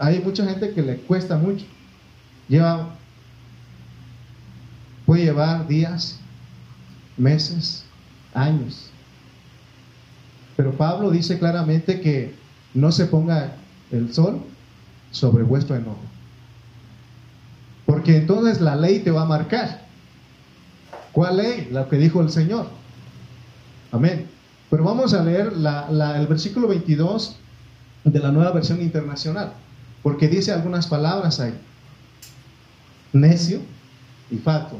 [0.00, 1.64] Hay mucha gente que le cuesta mucho.
[2.48, 2.96] Lleva
[5.06, 6.18] Puede llevar días,
[7.16, 7.84] meses,
[8.34, 8.90] años.
[10.56, 12.34] Pero Pablo dice claramente que
[12.74, 13.52] no se ponga
[13.92, 14.42] el sol
[15.10, 15.98] sobre vuestro enojo.
[17.86, 19.86] Porque entonces la ley te va a marcar.
[21.12, 21.68] ¿Cuál ley?
[21.72, 22.66] La que dijo el Señor.
[23.92, 24.26] Amén.
[24.70, 27.36] Pero vamos a leer el versículo 22
[28.04, 29.52] de la nueva versión internacional.
[30.02, 31.54] Porque dice algunas palabras ahí.
[33.12, 33.60] Necio
[34.30, 34.76] y facto.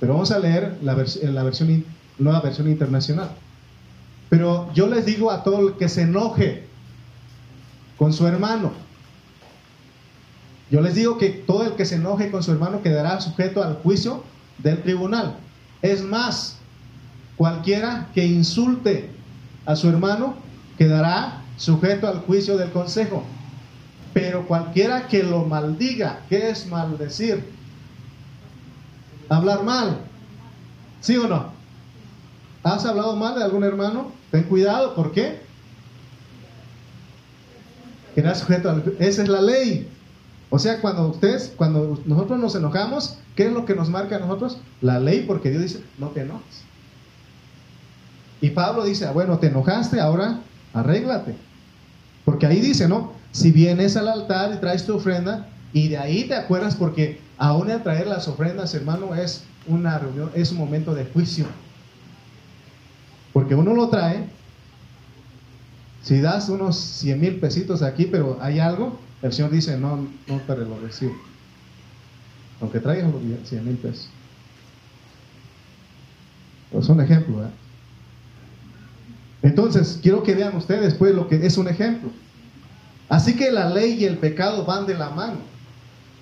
[0.00, 1.84] Pero vamos a leer la, la versión,
[2.18, 3.30] nueva versión internacional.
[4.28, 6.66] Pero yo les digo a todo el que se enoje
[7.96, 8.72] con su hermano,
[10.70, 13.76] yo les digo que todo el que se enoje con su hermano quedará sujeto al
[13.76, 14.24] juicio
[14.58, 15.36] del tribunal.
[15.82, 16.56] Es más,
[17.36, 19.10] cualquiera que insulte
[19.66, 20.34] a su hermano
[20.78, 23.24] quedará sujeto al juicio del consejo.
[24.12, 27.52] Pero cualquiera que lo maldiga, ¿qué es maldecir?
[29.28, 29.98] hablar mal.
[31.00, 31.52] ¿Sí o no?
[32.62, 34.12] ¿Has hablado mal de algún hermano?
[34.30, 35.42] Ten cuidado, ¿por qué?
[38.14, 39.88] Que sujeto Esa es la ley.
[40.54, 44.18] O sea, cuando ustedes, cuando nosotros nos enojamos, ¿qué es lo que nos marca a
[44.20, 44.58] nosotros?
[44.82, 46.62] La ley, porque Dios dice, no te enojes.
[48.40, 51.34] Y Pablo dice, ah, bueno, te enojaste, ahora arréglate.
[52.24, 53.14] Porque ahí dice, ¿no?
[53.32, 57.68] Si vienes al altar y traes tu ofrenda, y de ahí te acuerdas, porque aún
[57.72, 61.46] al traer las ofrendas, hermano, es una reunión, es un momento de juicio.
[63.32, 64.28] Porque uno lo trae,
[66.04, 70.40] si das unos 100 mil pesitos aquí, pero hay algo, el Señor dice, no, no
[70.46, 71.16] te lo recibo.
[72.60, 74.10] Aunque traigas los 100 mil pesos.
[76.70, 77.48] Pues un ejemplo.
[79.40, 82.10] Entonces, quiero que vean ustedes pues lo que es un ejemplo.
[83.08, 85.38] Así que la ley y el pecado van de la mano.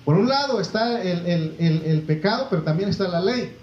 [0.05, 3.53] Por un lado está el, pecado, pero también está la ley.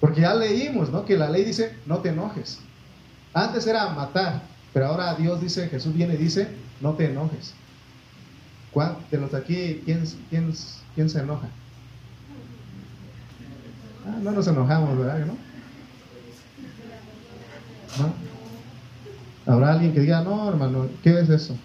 [0.00, 1.04] Porque ya leímos, ¿no?
[1.04, 2.60] Que la ley dice, no te enojes.
[3.34, 4.40] Antes era matar,
[4.72, 6.48] pero ahora Dios dice, Jesús viene y dice,
[6.80, 7.52] no te enojes.
[9.10, 11.46] De los aquí, ¿quién, quién, se enoja?
[14.04, 15.26] Ah, no nos enojamos, ¿verdad?
[15.26, 15.36] ¿No?
[19.46, 21.56] Habrá alguien que diga, no, hermano, ¿qué es eso?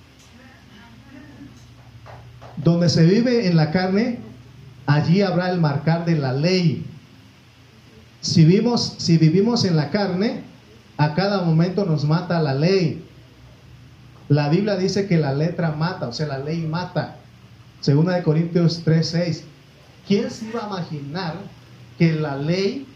[2.57, 4.19] Donde se vive en la carne,
[4.85, 6.85] allí habrá el marcar de la ley.
[8.21, 10.43] Si vivimos, si vivimos en la carne,
[10.97, 13.03] a cada momento nos mata la ley.
[14.29, 17.17] La Biblia dice que la letra mata, o sea, la ley mata.
[17.81, 19.43] Segunda de Corintios 3:6.
[20.07, 21.35] ¿Quién se iba a imaginar
[21.97, 22.87] que la ley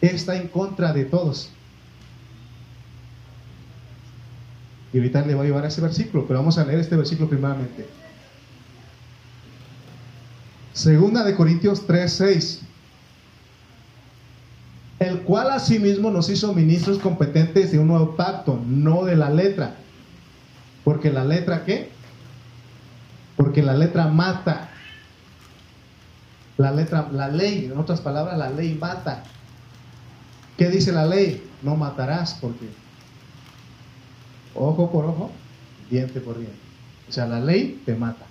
[0.00, 1.50] está en contra de todos?
[4.92, 7.28] Y ahorita le voy a llevar a ese versículo, pero vamos a leer este versículo
[7.28, 7.84] primeramente.
[10.72, 12.60] Segunda de Corintios 3, 6.
[15.00, 19.76] El cual asimismo nos hizo ministros competentes de un nuevo pacto, no de la letra.
[20.84, 21.90] Porque la letra qué?
[23.36, 24.68] Porque la letra mata.
[26.56, 29.24] La letra, la ley, en otras palabras, la ley mata.
[30.56, 31.42] ¿Qué dice la ley?
[31.62, 32.68] No matarás porque
[34.54, 35.30] ojo por ojo,
[35.90, 36.56] diente por diente.
[37.08, 38.26] O sea, la ley te mata.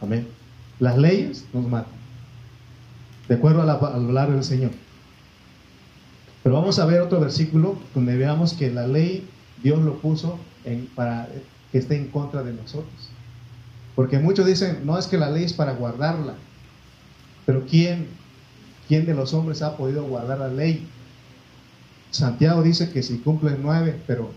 [0.00, 0.28] Amén.
[0.78, 1.92] Las leyes nos matan.
[3.28, 3.78] De acuerdo a, la,
[4.12, 4.70] largo del Señor.
[6.42, 9.28] Pero vamos a ver otro versículo donde veamos que la ley
[9.62, 11.28] Dios lo puso en, para
[11.72, 13.10] que esté en contra de nosotros.
[13.94, 16.34] Porque muchos dicen, no es que la ley es para guardarla.
[17.46, 18.08] Pero ¿quién,
[18.88, 20.86] quién de los hombres ha podido guardar la ley?
[22.10, 24.30] Santiago dice que si cumple nueve, pero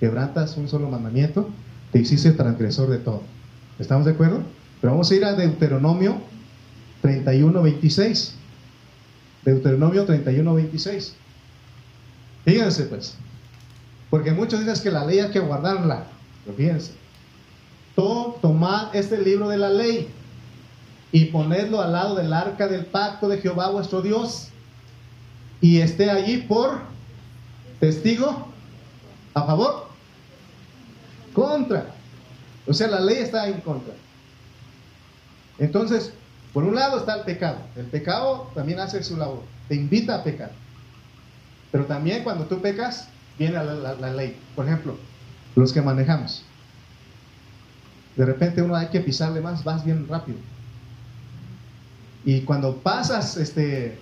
[0.00, 1.48] quebrantas un solo mandamiento,
[1.92, 3.22] te hiciste transgresor de todo.
[3.78, 4.42] ¿Estamos de acuerdo?
[4.80, 6.20] Pero vamos a ir a Deuteronomio
[7.02, 8.34] 31, 26.
[9.44, 11.14] Deuteronomio 31, 26.
[12.44, 13.14] Fíjense pues.
[14.10, 16.06] Porque muchos dicen que la ley hay que guardarla.
[16.44, 16.92] Pero fíjense.
[17.94, 20.08] tomad este libro de la ley
[21.12, 24.48] y ponedlo al lado del arca del pacto de Jehová vuestro Dios
[25.60, 26.80] y esté allí por
[27.78, 28.48] testigo
[29.34, 29.88] a favor
[31.32, 31.94] contra.
[32.66, 33.94] O sea, la ley está en contra.
[35.58, 36.12] Entonces,
[36.52, 37.58] por un lado está el pecado.
[37.76, 39.42] El pecado también hace su labor.
[39.68, 40.52] Te invita a pecar.
[41.70, 44.36] Pero también cuando tú pecas, viene la, ley.
[44.54, 44.96] Por ejemplo,
[45.54, 46.44] los que manejamos.
[48.16, 50.38] De repente uno hay que pisarle más, vas bien rápido.
[52.24, 53.98] Y cuando pasas este,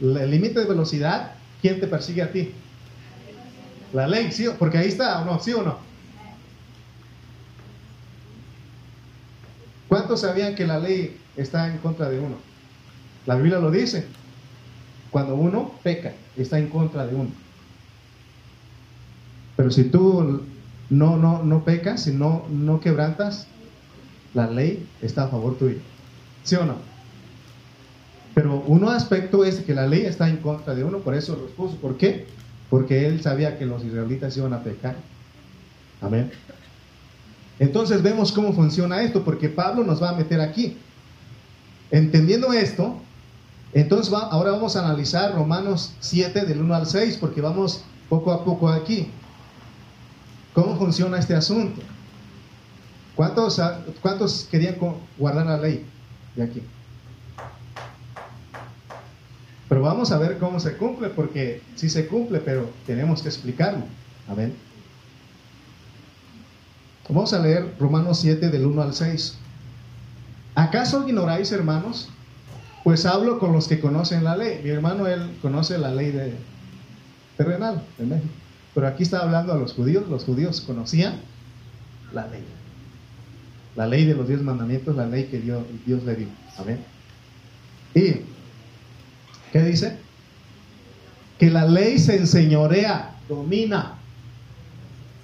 [0.00, 2.52] el límite de velocidad, ¿quién te persigue a ti?
[3.92, 5.38] La ley, sí, porque ahí está, ¿o no?
[5.40, 5.78] ¿Sí o no?
[9.88, 12.36] ¿Cuántos sabían que la ley está en contra de uno?
[13.26, 14.06] La Biblia lo dice.
[15.10, 17.30] Cuando uno peca, está en contra de uno.
[19.62, 20.40] Pero si tú
[20.90, 23.46] no, no, no pecas, si no, no quebrantas,
[24.34, 25.78] la ley está a favor tuyo.
[26.42, 26.74] ¿Sí o no?
[28.34, 31.44] Pero un aspecto es que la ley está en contra de uno, por eso lo
[31.44, 31.76] expuso.
[31.76, 32.26] ¿Por qué?
[32.70, 34.96] Porque él sabía que los israelitas iban a pecar.
[36.00, 36.32] Amén.
[37.60, 40.76] Entonces vemos cómo funciona esto, porque Pablo nos va a meter aquí.
[41.92, 42.96] Entendiendo esto,
[43.74, 48.44] entonces ahora vamos a analizar Romanos 7 del 1 al 6, porque vamos poco a
[48.44, 49.08] poco aquí.
[50.54, 51.80] ¿Cómo funciona este asunto?
[53.14, 53.60] ¿Cuántos,
[54.00, 54.76] cuántos querían
[55.18, 55.86] guardar la ley
[56.36, 56.62] de aquí?
[59.68, 63.84] Pero vamos a ver cómo se cumple, porque sí se cumple, pero tenemos que explicarlo.
[64.28, 64.54] Amén.
[67.08, 69.38] Vamos a leer Romanos 7 del 1 al 6.
[70.54, 72.10] ¿Acaso ignoráis, hermanos,
[72.84, 74.60] pues hablo con los que conocen la ley.
[74.62, 76.34] Mi hermano, él conoce la ley de,
[77.36, 78.41] terrenal de México.
[78.74, 80.08] Pero aquí está hablando a los judíos.
[80.08, 81.20] Los judíos conocían
[82.12, 82.44] la ley.
[83.76, 86.28] La ley de los diez mandamientos, la ley que Dios, Dios le dio.
[86.58, 86.78] Amén.
[87.94, 88.16] ¿Y
[89.52, 89.98] qué dice?
[91.38, 93.98] Que la ley se enseñorea, domina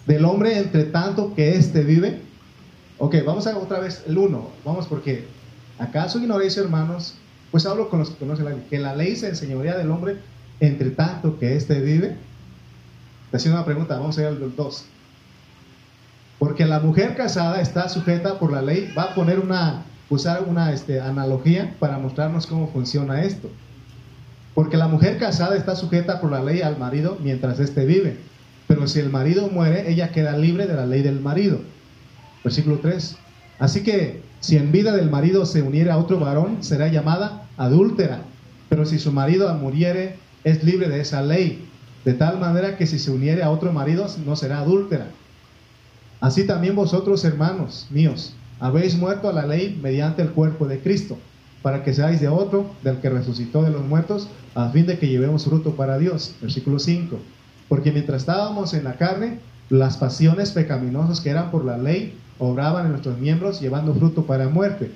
[0.06, 2.20] del hombre entre tanto que éste vive.
[2.96, 4.50] Ok, vamos a otra vez el uno.
[4.64, 5.26] Vamos porque,
[5.78, 7.14] ¿acaso ignoréis, hermanos?
[7.50, 8.66] Pues hablo con los que conocen la ley.
[8.68, 10.16] Que la ley se enseñorea del hombre
[10.60, 12.16] entre tanto que éste vive.
[13.30, 14.84] Te haciendo una pregunta, vamos a ir al 2.
[16.38, 18.92] Porque la mujer casada está sujeta por la ley.
[18.96, 23.50] Va a poner una, usar una este, analogía para mostrarnos cómo funciona esto.
[24.54, 28.18] Porque la mujer casada está sujeta por la ley al marido mientras éste vive.
[28.66, 31.60] Pero si el marido muere, ella queda libre de la ley del marido.
[32.44, 33.16] Versículo 3.
[33.58, 38.20] Así que si en vida del marido se uniera a otro varón, será llamada adúltera.
[38.68, 41.67] Pero si su marido muriere, es libre de esa ley.
[42.08, 45.08] De tal manera que si se uniere a otro marido, no será adúltera.
[46.22, 51.18] Así también vosotros, hermanos míos, habéis muerto a la ley mediante el cuerpo de Cristo,
[51.60, 55.08] para que seáis de otro, del que resucitó de los muertos, a fin de que
[55.08, 56.34] llevemos fruto para Dios.
[56.40, 57.18] Versículo 5.
[57.68, 62.86] Porque mientras estábamos en la carne, las pasiones pecaminosas que eran por la ley obraban
[62.86, 64.92] en nuestros miembros, llevando fruto para muerte.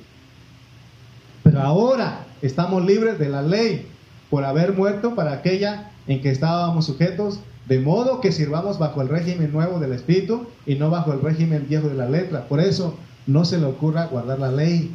[1.43, 3.87] Pero ahora estamos libres de la ley
[4.31, 9.09] por haber muerto para aquella en que estábamos sujetos de modo que sirvamos bajo el
[9.09, 12.49] régimen nuevo del Espíritu y no bajo el régimen viejo de la letra.
[12.49, 14.91] Por eso no se le ocurra guardar la ley.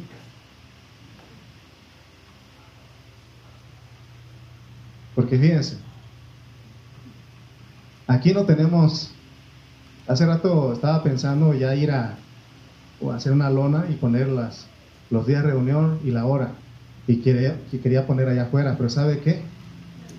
[5.14, 5.78] Porque fíjense,
[8.06, 9.10] aquí no tenemos,
[10.06, 12.16] hace rato estaba pensando ya ir a
[13.14, 14.66] hacer una lona y poner las,
[15.10, 16.52] los días de reunión y la hora.
[17.06, 19.42] Y quería, y quería poner allá afuera, pero ¿sabe qué?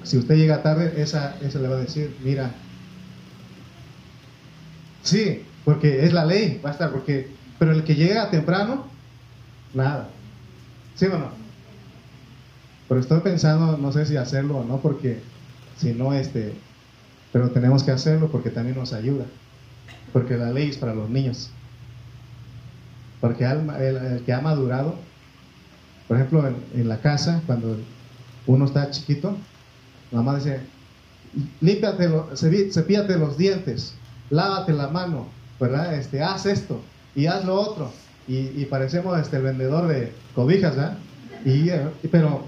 [0.03, 2.51] Si usted llega tarde, esa, esa le va a decir, mira,
[5.03, 8.87] sí, porque es la ley, va a estar, porque, pero el que llega temprano,
[9.73, 10.09] nada.
[10.95, 11.31] ¿Sí o no?
[12.87, 15.21] Pero estoy pensando, no sé si hacerlo o no, porque
[15.77, 16.53] si no, este,
[17.31, 19.25] pero tenemos que hacerlo porque también nos ayuda.
[20.11, 21.51] Porque la ley es para los niños.
[23.21, 24.95] Porque el, el que ha madurado,
[26.07, 27.77] por ejemplo, en, en, la casa, cuando
[28.47, 29.37] uno está chiquito,
[30.11, 30.59] mamá dice,
[31.61, 32.09] límpiate,
[32.71, 33.93] cepíate los dientes,
[34.29, 35.27] lávate la mano,
[35.59, 35.95] ¿verdad?
[35.95, 36.81] Este, haz esto
[37.15, 37.91] y haz lo otro.
[38.27, 40.97] Y, parecemos este, el vendedor de cobijas, ¿verdad?
[41.45, 41.71] Y,
[42.09, 42.43] pero,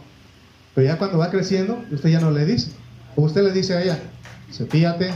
[0.76, 2.72] pero ya cuando va creciendo, usted ya no le dice.
[3.16, 4.00] O usted le dice a ella,
[4.52, 5.12] cepíate,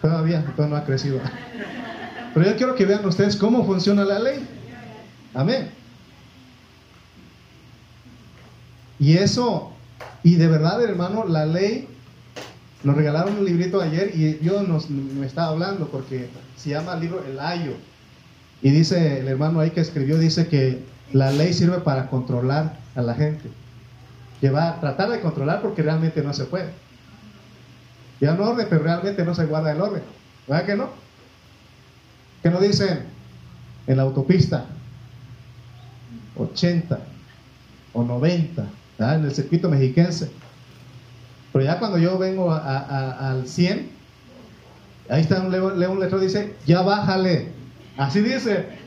[0.00, 1.20] todavía, todavía no ha crecido.
[2.34, 4.44] Pero yo quiero que vean ustedes cómo funciona la ley.
[5.32, 5.70] Amén.
[8.98, 9.71] Y eso,
[10.22, 11.88] y de verdad, hermano, la ley,
[12.84, 17.00] nos regalaron un librito ayer y Dios nos, me estaba hablando porque se llama el
[17.00, 17.72] libro El Ayo.
[18.60, 23.02] Y dice el hermano ahí que escribió, dice que la ley sirve para controlar a
[23.02, 23.50] la gente.
[24.40, 26.70] Que va a tratar de controlar porque realmente no se puede.
[28.20, 30.02] Ya no orden, pero realmente no se guarda el orden.
[30.46, 30.90] ¿Verdad que no?
[32.42, 33.04] Que nos dicen
[33.88, 34.66] en la autopista
[36.36, 37.00] 80
[37.92, 38.64] o 90
[39.10, 40.30] en el circuito mexiquense.
[41.52, 43.90] Pero ya cuando yo vengo al 100,
[45.08, 47.48] ahí está un, león letrero dice, ya bájale.
[47.96, 48.80] Así dice.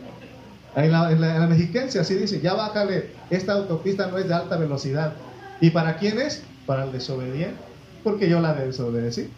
[0.76, 3.12] En la, en, la, mexiquense así dice, ya bájale.
[3.30, 5.14] Esta autopista no es de alta velocidad.
[5.62, 6.44] ¿Y para quién es?
[6.66, 7.56] Para el desobediente.
[8.04, 9.30] Porque yo la desobedecí.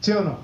[0.00, 0.38] ¿Sí o no?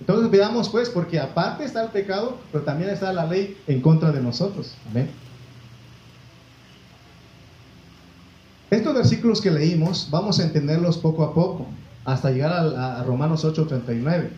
[0.00, 4.12] Entonces veamos pues, porque aparte está el pecado, pero también está la ley en contra
[4.12, 4.74] de nosotros.
[4.90, 5.10] Amén.
[8.70, 11.66] Estos versículos que leímos, vamos a entenderlos poco a poco,
[12.04, 14.28] hasta llegar a, a Romanos 8:39.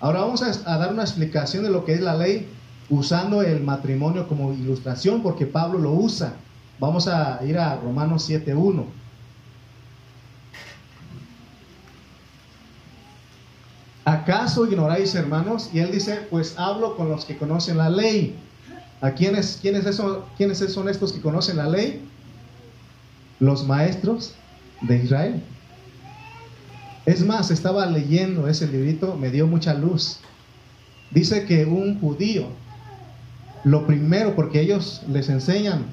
[0.00, 2.48] Ahora vamos a, dar una explicación de lo que es la ley
[2.90, 6.34] usando el matrimonio como ilustración, porque Pablo lo usa.
[6.80, 8.84] Vamos a ir a Romanos 7:1.
[14.04, 15.70] ¿Acaso ignoráis, hermanos?
[15.72, 18.36] Y él dice, pues hablo con los que conocen la ley.
[19.00, 19.84] ¿A quiénes, quiénes,
[20.36, 22.08] quiénes son estos que conocen la ley?
[23.42, 24.34] Los maestros
[24.82, 25.42] de Israel.
[27.06, 30.20] Es más, estaba leyendo ese librito, me dio mucha luz.
[31.10, 32.46] Dice que un judío,
[33.64, 35.86] lo primero, porque ellos les enseñan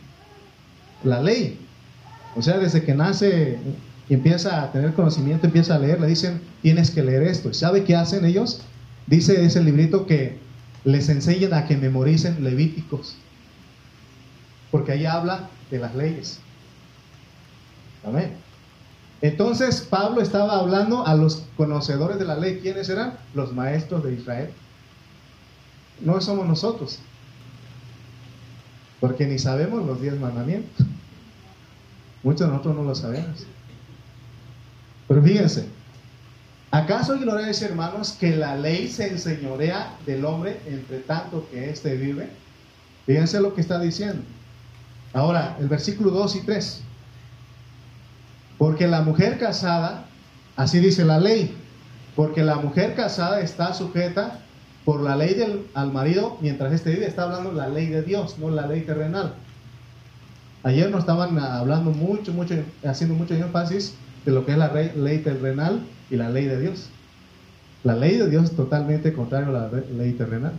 [1.03, 1.57] la ley,
[2.35, 3.57] o sea, desde que nace
[4.07, 7.49] y empieza a tener conocimiento, empieza a leer, le dicen, tienes que leer esto.
[7.49, 8.61] ¿Y sabe qué hacen ellos?
[9.07, 10.37] Dice ese librito que
[10.83, 13.15] les enseñan a que memoricen Levíticos,
[14.69, 16.41] porque ahí habla de las leyes.
[18.03, 18.35] Amén.
[19.21, 22.59] Entonces Pablo estaba hablando a los conocedores de la ley.
[22.61, 23.17] ¿Quiénes eran?
[23.33, 24.49] Los maestros de Israel.
[26.01, 26.99] No somos nosotros.
[29.01, 30.85] Porque ni sabemos los diez mandamientos.
[32.23, 33.45] Muchos de nosotros no lo sabemos.
[35.07, 35.67] Pero fíjense,
[36.71, 42.29] ¿acaso ignoráis, hermanos, que la ley se enseñorea del hombre entre tanto que éste vive?
[43.05, 44.21] Fíjense lo que está diciendo.
[45.13, 46.81] Ahora, el versículo 2 y 3.
[48.59, 50.05] Porque la mujer casada,
[50.55, 51.55] así dice la ley,
[52.15, 54.41] porque la mujer casada está sujeta
[54.83, 57.07] por la ley del, al marido mientras este vive.
[57.07, 59.33] Está hablando la ley de Dios, no la ley terrenal.
[60.63, 63.95] Ayer nos estaban hablando mucho, mucho, haciendo mucho énfasis
[64.25, 65.79] de lo que es la ley terrenal
[66.11, 66.89] y la ley de Dios.
[67.85, 70.51] La ley de Dios es totalmente contrario a la ley terrenal.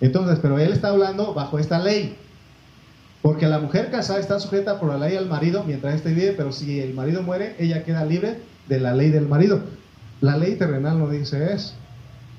[0.00, 2.16] Entonces, pero él está hablando bajo esta ley.
[3.26, 6.52] Porque la mujer casada está sujeta por la ley al marido mientras éste vive, pero
[6.52, 9.64] si el marido muere, ella queda libre de la ley del marido.
[10.20, 11.74] La ley terrenal no dice eso.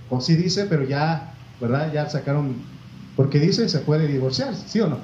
[0.09, 1.91] O sí dice, pero ya, ¿verdad?
[1.91, 2.55] Ya sacaron,
[3.17, 4.99] porque dice se puede divorciar, ¿sí o no?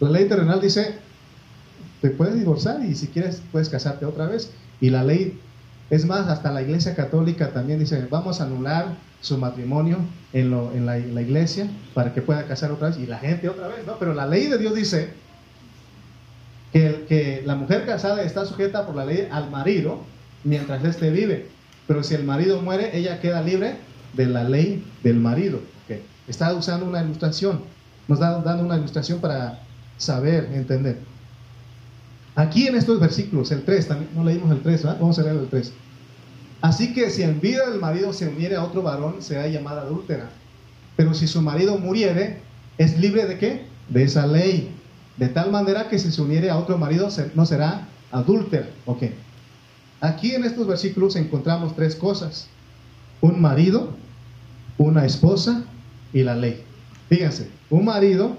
[0.00, 0.96] La ley terrenal dice,
[2.00, 4.50] te puedes divorciar y si quieres puedes casarte otra vez.
[4.80, 5.38] Y la ley,
[5.90, 9.98] es más, hasta la iglesia católica también dice, vamos a anular su matrimonio
[10.32, 13.98] en, la, iglesia para que pueda casar otra vez y la gente otra vez, ¿no?
[13.98, 15.10] Pero la ley de Dios dice
[16.72, 20.00] que, la mujer casada está sujeta por la ley al marido
[20.44, 21.48] mientras éste vive.
[21.86, 23.76] Pero si el marido muere, ella queda libre
[24.12, 25.60] de la ley del marido.
[26.28, 27.62] Está usando una ilustración,
[28.06, 29.60] nos está dando una ilustración para
[29.96, 30.98] saber, entender.
[32.38, 35.48] Aquí en estos versículos, el 3, también no leímos el 3, vamos a leer el
[35.48, 35.72] 3.
[36.60, 40.30] Así que si en vida del marido se uniere a otro varón, será llamada adúltera.
[40.94, 42.38] Pero si su marido muriere,
[42.78, 43.66] ¿es libre de qué?
[43.88, 44.70] De esa ley.
[45.16, 48.68] De tal manera que si se uniere a otro marido, no será adúltera.
[48.86, 49.02] Ok.
[50.00, 52.46] Aquí en estos versículos encontramos tres cosas.
[53.20, 53.94] Un marido,
[54.76, 55.64] una esposa
[56.12, 56.62] y la ley.
[57.08, 58.36] Fíjense, un marido,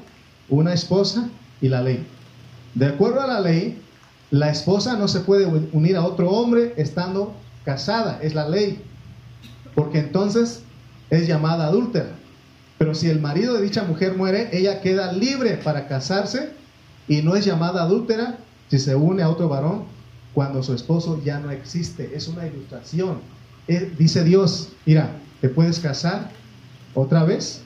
[0.47, 1.27] una esposa
[1.59, 2.07] y la ley.
[2.75, 3.77] De acuerdo a la ley,
[4.31, 7.33] la esposa no se puede unir a otro hombre estando
[7.65, 8.81] casada, es la ley,
[9.75, 10.61] porque entonces
[11.09, 12.11] es llamada adúltera.
[12.77, 16.51] Pero si el marido de dicha mujer muere, ella queda libre para casarse
[17.07, 18.37] y no es llamada adúltera
[18.69, 19.83] si se une a otro varón
[20.33, 22.11] cuando su esposo ya no existe.
[22.15, 23.17] Es una ilustración.
[23.97, 25.11] dice Dios, mira,
[25.41, 26.29] te puedes casar
[26.93, 27.61] otra vez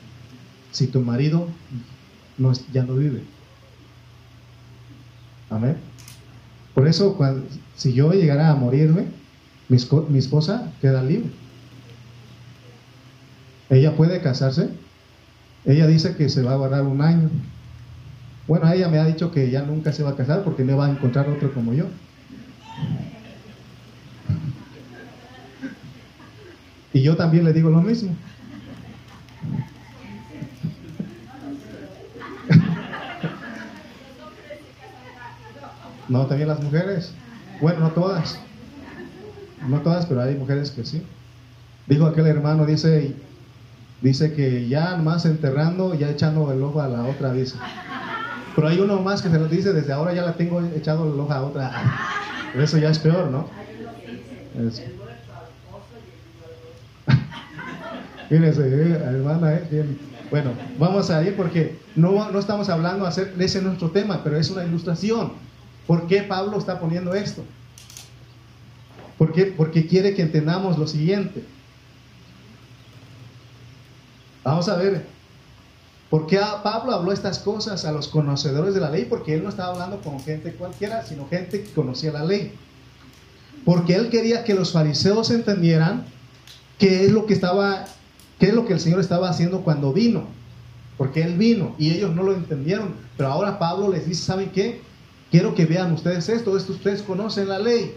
[0.71, 1.47] si tu marido
[2.37, 3.23] no, ya no vive.
[5.49, 5.92] Amén.
[6.73, 7.45] Por eso, cuando,
[7.75, 9.05] si yo llegara a morirme,
[9.69, 11.29] mi, esposa queda libre.
[13.69, 14.69] Ella puede casarse.
[15.65, 17.29] Ella dice que se va a guardar un año.
[18.47, 20.87] Bueno, ella me ha dicho que ya nunca se va a casar porque no va
[20.87, 21.85] a encontrar otro como yo.
[26.91, 28.15] Y yo también le digo lo mismo.
[36.13, 37.11] No, también las mujeres.
[37.59, 38.39] Bueno, no todas.
[39.67, 41.01] No todas, pero hay mujeres que sí.
[41.87, 43.15] Dijo aquel hermano, dice,
[43.99, 47.55] dice que ya más enterrando, ya echando el ojo a la otra, dice.
[48.55, 51.19] Pero hay uno más que se lo dice, desde ahora ya la tengo echado el
[51.19, 51.71] ojo a otra.
[52.55, 53.47] Eso ya es peor, ¿no?
[58.29, 59.97] Fíjense, eh, hermana, eh,
[60.29, 64.51] Bueno, vamos a ir porque no, no estamos hablando de ese nuestro tema, pero es
[64.51, 65.52] una ilustración.
[65.87, 67.43] ¿Por qué Pablo está poniendo esto?
[69.17, 69.45] ¿Por qué?
[69.45, 71.43] Porque quiere que entendamos lo siguiente.
[74.43, 75.05] Vamos a ver,
[76.09, 79.05] ¿por qué Pablo habló estas cosas a los conocedores de la ley?
[79.05, 82.53] Porque él no estaba hablando con gente cualquiera, sino gente que conocía la ley.
[83.63, 86.05] Porque él quería que los fariseos entendieran
[86.77, 87.85] qué es lo que estaba,
[88.39, 90.25] qué es lo que el Señor estaba haciendo cuando vino.
[90.97, 92.95] Porque él vino y ellos no lo entendieron.
[93.15, 94.81] Pero ahora Pablo les dice, ¿saben qué?
[95.33, 97.95] Quiero que vean ustedes esto, esto ustedes conocen la ley.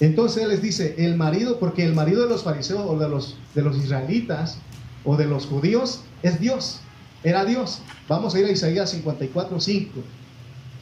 [0.00, 3.36] Entonces él les dice, el marido, porque el marido de los fariseos o de los,
[3.54, 4.58] de los israelitas
[5.04, 6.80] o de los judíos es Dios,
[7.22, 7.82] era Dios.
[8.08, 10.00] Vamos a ir a Isaías 54, 5.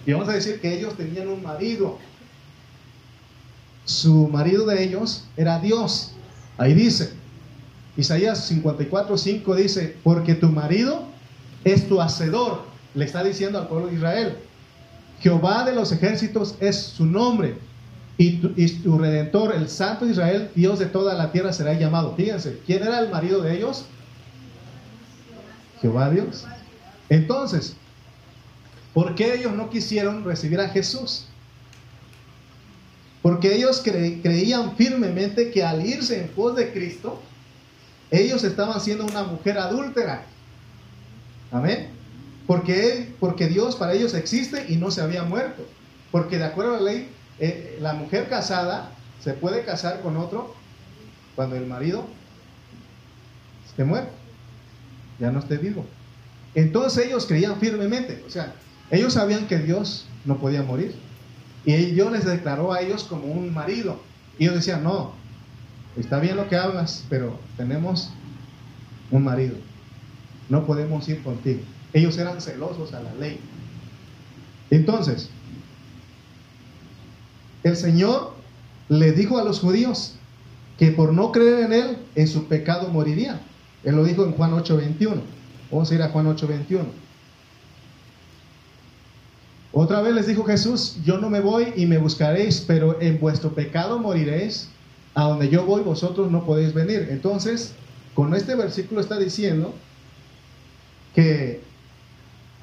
[0.07, 1.99] Y vamos a decir que ellos tenían un marido.
[3.85, 6.13] Su marido de ellos era Dios.
[6.57, 7.13] Ahí dice,
[7.99, 11.05] Isaías 54, 5 dice, porque tu marido
[11.63, 12.63] es tu hacedor.
[12.95, 14.39] Le está diciendo al pueblo de Israel.
[15.21, 17.57] Jehová de los ejércitos es su nombre
[18.17, 22.15] y tu, redentor, el Santo Israel, Dios de toda la tierra, será llamado.
[22.15, 23.87] Fíjense, ¿quién era el marido de ellos?
[25.81, 26.45] Jehová Dios.
[27.09, 27.77] Entonces,
[28.93, 31.27] ¿por qué ellos no quisieron recibir a Jesús?
[33.21, 37.21] Porque ellos creían firmemente que al irse en pos de Cristo,
[38.11, 40.25] ellos estaban siendo una mujer adúltera.
[41.51, 41.94] Amén.
[42.47, 45.67] Porque, porque Dios para ellos existe y no se había muerto.
[46.11, 48.91] Porque de acuerdo a la ley, eh, la mujer casada
[49.23, 50.55] se puede casar con otro
[51.35, 52.07] cuando el marido
[53.77, 54.07] se muere,
[55.19, 55.85] ya no esté vivo.
[56.55, 58.55] Entonces ellos creían firmemente, o sea,
[58.91, 60.95] ellos sabían que Dios no podía morir.
[61.65, 64.01] Y Dios les declaró a ellos como un marido.
[64.39, 65.13] Y ellos decían, no,
[65.97, 68.11] está bien lo que hablas, pero tenemos
[69.11, 69.57] un marido.
[70.49, 71.63] No podemos ir contigo.
[71.95, 73.39] Ellos eran celosos a la ley.
[74.71, 75.31] Entonces,
[77.63, 78.35] el Señor
[78.89, 80.17] le dijo a los judíos
[80.77, 83.41] que por no creer en Él, en su pecado morirían.
[83.85, 85.23] Él lo dijo en Juan 8:21.
[85.71, 86.85] Vamos a ir a Juan 8:21.
[89.73, 93.55] Otra vez les dijo Jesús, yo no me voy y me buscaréis, pero en vuestro
[93.55, 94.69] pecado moriréis.
[95.15, 97.07] A donde yo voy vosotros no podéis venir.
[97.11, 97.73] Entonces,
[98.15, 99.73] con este versículo está diciendo
[101.15, 101.63] que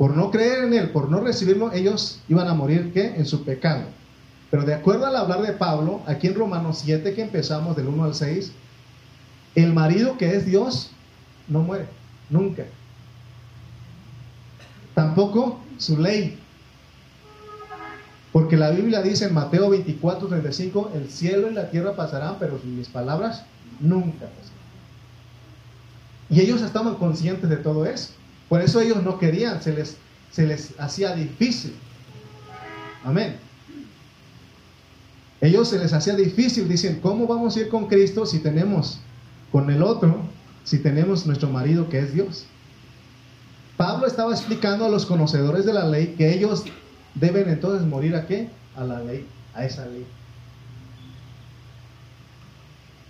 [0.01, 3.13] por no creer en Él, por no recibirlo, ellos iban a morir ¿qué?
[3.17, 3.83] en su pecado.
[4.49, 8.05] Pero de acuerdo al hablar de Pablo, aquí en Romanos 7 que empezamos del 1
[8.05, 8.51] al 6,
[9.53, 10.89] el marido que es Dios
[11.47, 11.85] no muere,
[12.31, 12.65] nunca.
[14.95, 16.39] Tampoco su ley.
[18.31, 22.59] Porque la Biblia dice en Mateo 24, 35, el cielo y la tierra pasarán, pero
[22.63, 23.45] mis palabras
[23.79, 24.61] nunca pasarán.
[26.31, 28.13] Y ellos estaban conscientes de todo eso.
[28.51, 29.95] Por eso ellos no querían, se les,
[30.29, 31.73] se les hacía difícil.
[33.01, 33.37] Amén.
[35.39, 38.99] Ellos se les hacía difícil, dicen, ¿cómo vamos a ir con Cristo si tenemos
[39.53, 40.17] con el otro,
[40.65, 42.45] si tenemos nuestro marido que es Dios?
[43.77, 46.65] Pablo estaba explicando a los conocedores de la ley que ellos
[47.15, 48.49] deben entonces morir a qué?
[48.75, 50.05] A la ley, a esa ley.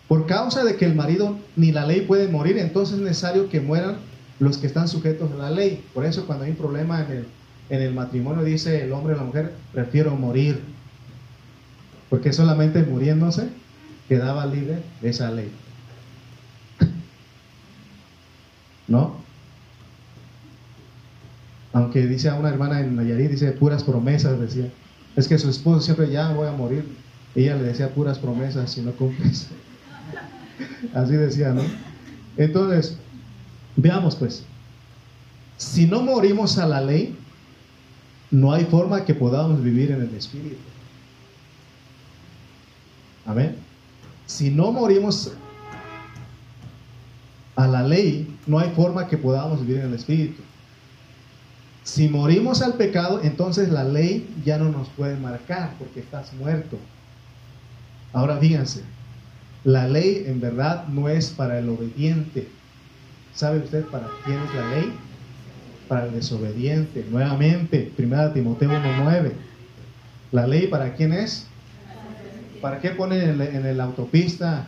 [0.07, 3.59] Por causa de que el marido ni la ley puede morir, entonces es necesario que
[3.59, 4.10] mueran
[4.41, 5.85] los que están sujetos a la ley.
[5.93, 7.27] Por eso cuando hay un problema en el,
[7.69, 10.59] en el matrimonio, dice el hombre o la mujer, prefiero morir
[12.09, 13.49] porque solamente muriéndose
[14.09, 15.51] quedaba libre de esa ley.
[18.87, 19.15] ¿No?
[21.71, 24.71] Aunque dice a una hermana en Nayarit, dice puras promesas, decía.
[25.15, 26.85] Es que su esposo siempre ya voy a morir.
[27.35, 29.49] Ella le decía puras promesas si no cumples.
[30.95, 31.61] Así decía, ¿no?
[32.37, 32.97] Entonces,
[33.75, 34.43] veamos pues.
[35.57, 37.15] Si no morimos a la ley,
[38.31, 40.57] no hay forma que podamos vivir en el Espíritu.
[43.25, 43.55] Amén.
[44.25, 45.31] Si no morimos
[47.55, 50.41] a la ley, no hay forma que podamos vivir en el Espíritu.
[51.83, 56.77] Si morimos al pecado, entonces la ley ya no nos puede marcar porque estás muerto.
[58.13, 58.83] Ahora fíjense,
[59.63, 62.47] la ley en verdad no es para el obediente.
[63.33, 64.93] ¿Sabe usted para quién es la ley?
[65.87, 67.05] Para el desobediente.
[67.09, 69.31] Nuevamente, 1 Timoteo 1.9.
[70.31, 71.47] ¿La ley para quién es?
[72.61, 74.67] ¿Para qué ponen en, la autopista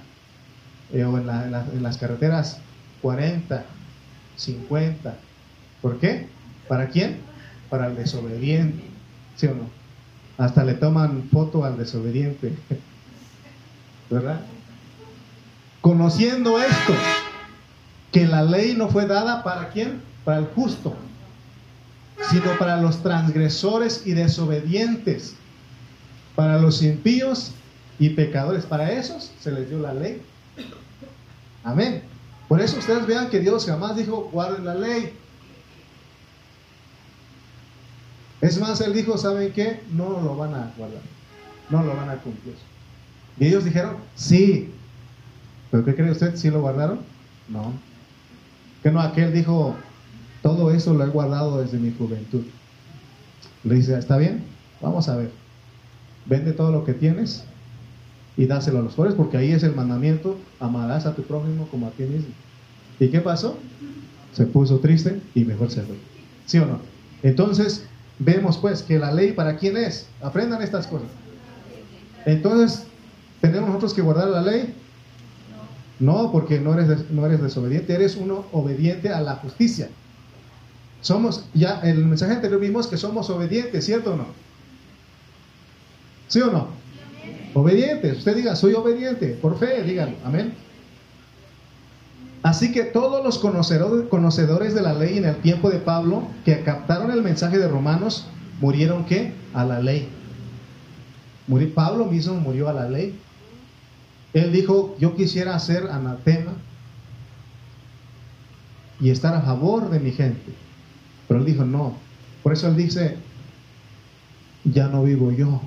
[0.91, 1.27] eh, o en,
[1.83, 2.59] las carreteras
[3.01, 3.63] 40,
[4.35, 5.15] 50?
[5.81, 6.27] ¿Por qué?
[6.67, 7.19] ¿Para quién?
[7.69, 8.83] Para el desobediente.
[9.35, 9.69] ¿Sí o no?
[10.37, 12.53] Hasta le toman foto al desobediente.
[14.09, 14.41] ¿Verdad?
[15.81, 16.95] Conociendo esto,
[18.13, 19.99] que la ley no fue dada para quién?
[20.23, 20.95] Para el justo,
[22.29, 25.35] sino para los transgresores y desobedientes,
[26.35, 27.51] para los impíos
[27.99, 28.65] y pecadores.
[28.65, 30.21] Para esos se les dio la ley.
[31.63, 32.03] Amén.
[32.47, 35.11] Por eso ustedes vean que Dios jamás dijo, guarden la ley.
[38.41, 39.81] Es más, Él dijo, ¿saben qué?
[39.91, 41.01] No lo van a guardar.
[41.69, 42.55] No lo van a cumplir.
[43.39, 44.71] Y ellos dijeron, sí.
[45.71, 46.35] ¿Pero qué cree usted?
[46.35, 46.99] ¿Sí lo guardaron?
[47.47, 47.73] No.
[48.83, 49.75] Que no, aquel dijo,
[50.41, 52.43] todo eso lo he guardado desde mi juventud.
[53.63, 54.43] Le dice, ¿está bien?
[54.81, 55.31] Vamos a ver.
[56.25, 57.45] Vende todo lo que tienes
[58.35, 61.87] y dáselo a los pobres, porque ahí es el mandamiento, amarás a tu prójimo como
[61.87, 62.33] a ti mismo.
[62.99, 63.57] ¿Y qué pasó?
[64.33, 65.95] Se puso triste y mejor se fue.
[66.45, 66.79] ¿Sí o no?
[67.21, 67.85] Entonces,
[68.19, 70.07] vemos pues que la ley para quién es.
[70.21, 71.07] Aprendan estas cosas.
[72.25, 72.85] Entonces,
[73.39, 74.73] ¿tenemos nosotros que guardar la ley?
[76.03, 79.87] No, porque no eres, no eres desobediente, eres uno obediente a la justicia.
[80.99, 84.25] Somos, ya el mensaje anterior vimos que somos obedientes, ¿cierto o no?
[86.27, 86.67] ¿Sí o no?
[87.53, 88.17] Obedientes.
[88.17, 89.37] Usted diga, soy obediente.
[89.41, 90.17] Por fe, díganlo.
[90.25, 90.53] Amén.
[92.41, 97.11] Así que todos los conocedores de la ley en el tiempo de Pablo que captaron
[97.11, 98.25] el mensaje de Romanos
[98.59, 99.33] murieron qué?
[99.53, 100.09] A la ley.
[101.73, 103.17] Pablo mismo murió a la ley.
[104.33, 106.53] Él dijo, yo quisiera ser anatema
[108.99, 110.53] y estar a favor de mi gente.
[111.27, 111.95] Pero él dijo, no.
[112.41, 113.17] Por eso él dice,
[114.63, 115.61] ya no vivo yo,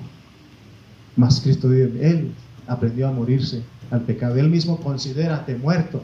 [1.15, 2.09] mas Cristo vive.
[2.09, 2.33] Él
[2.67, 4.35] aprendió a morirse al pecado.
[4.35, 6.03] Él mismo considérate muerto.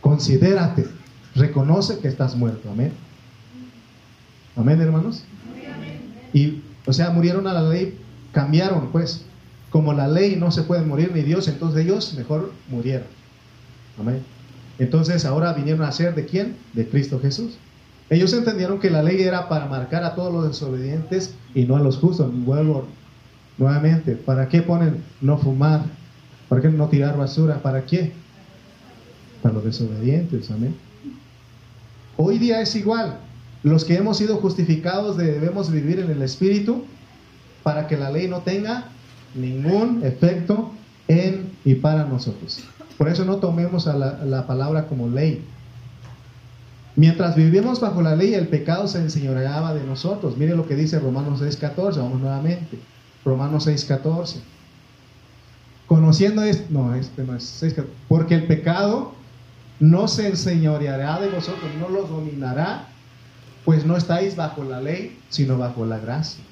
[0.00, 0.86] Considérate.
[1.34, 2.70] Reconoce que estás muerto.
[2.70, 2.92] Amén.
[4.56, 5.24] Amén, hermanos.
[6.32, 7.98] Y, o sea, murieron a la ley,
[8.32, 9.24] cambiaron, pues.
[9.70, 13.06] Como la ley no se puede morir ni Dios, entonces ellos mejor murieron.
[13.98, 14.22] Amén.
[14.78, 16.56] Entonces ahora vinieron a ser de quién?
[16.72, 17.58] De Cristo Jesús.
[18.08, 21.80] Ellos entendieron que la ley era para marcar a todos los desobedientes y no a
[21.80, 22.30] los justos.
[22.44, 22.86] Vuelvo
[23.58, 24.12] nuevamente.
[24.14, 25.82] ¿Para qué ponen no fumar?
[26.48, 27.60] ¿Para qué no tirar basura?
[27.62, 28.12] ¿Para qué?
[29.42, 30.50] Para los desobedientes.
[30.50, 30.76] Amén.
[32.16, 33.18] Hoy día es igual.
[33.62, 36.84] Los que hemos sido justificados debemos vivir en el Espíritu
[37.64, 38.90] para que la ley no tenga
[39.34, 40.72] ningún efecto
[41.08, 42.64] en y para nosotros.
[42.98, 45.44] Por eso no tomemos a la, la palabra como ley.
[46.96, 50.38] Mientras vivimos bajo la ley, el pecado se enseñoreaba de nosotros.
[50.38, 52.78] Mire lo que dice Romanos 6.14, vamos nuevamente.
[53.24, 54.36] Romanos 6.14.
[55.86, 57.84] Conociendo esto, no, este no es 6.14.
[58.08, 59.12] Porque el pecado
[59.78, 62.86] no se enseñoreará de vosotros, no los dominará,
[63.64, 66.42] pues no estáis bajo la ley, sino bajo la gracia.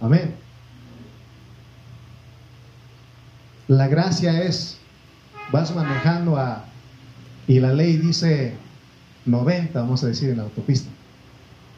[0.00, 0.34] Amén.
[3.68, 4.78] La gracia es,
[5.52, 6.64] vas manejando a,
[7.46, 8.54] y la ley dice
[9.26, 10.90] 90, vamos a decir, en la autopista.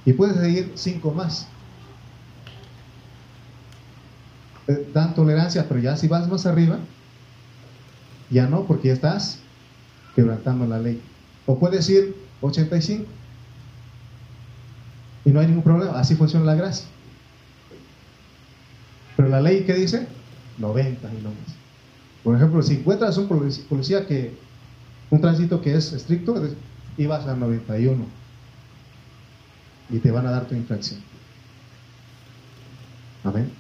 [0.05, 1.49] Y puedes seguir 5 más.
[4.69, 6.79] Eh, dan tolerancia, pero ya si vas más arriba,
[8.31, 9.41] ya no, porque ya estás
[10.15, 11.03] quebrantando la ley.
[11.47, 13.05] O puedes ir 85
[15.25, 16.87] y no hay ningún problema, así funciona la gracia.
[19.17, 20.07] Pero la ley, ¿qué dice?
[20.59, 21.60] 90 y no más.
[22.23, 24.35] Por ejemplo, si encuentras un policía que,
[25.11, 26.35] un tránsito que es estricto,
[26.97, 28.05] ibas a 91
[29.91, 31.01] y te van a dar tu infracción.
[33.25, 33.51] Amén.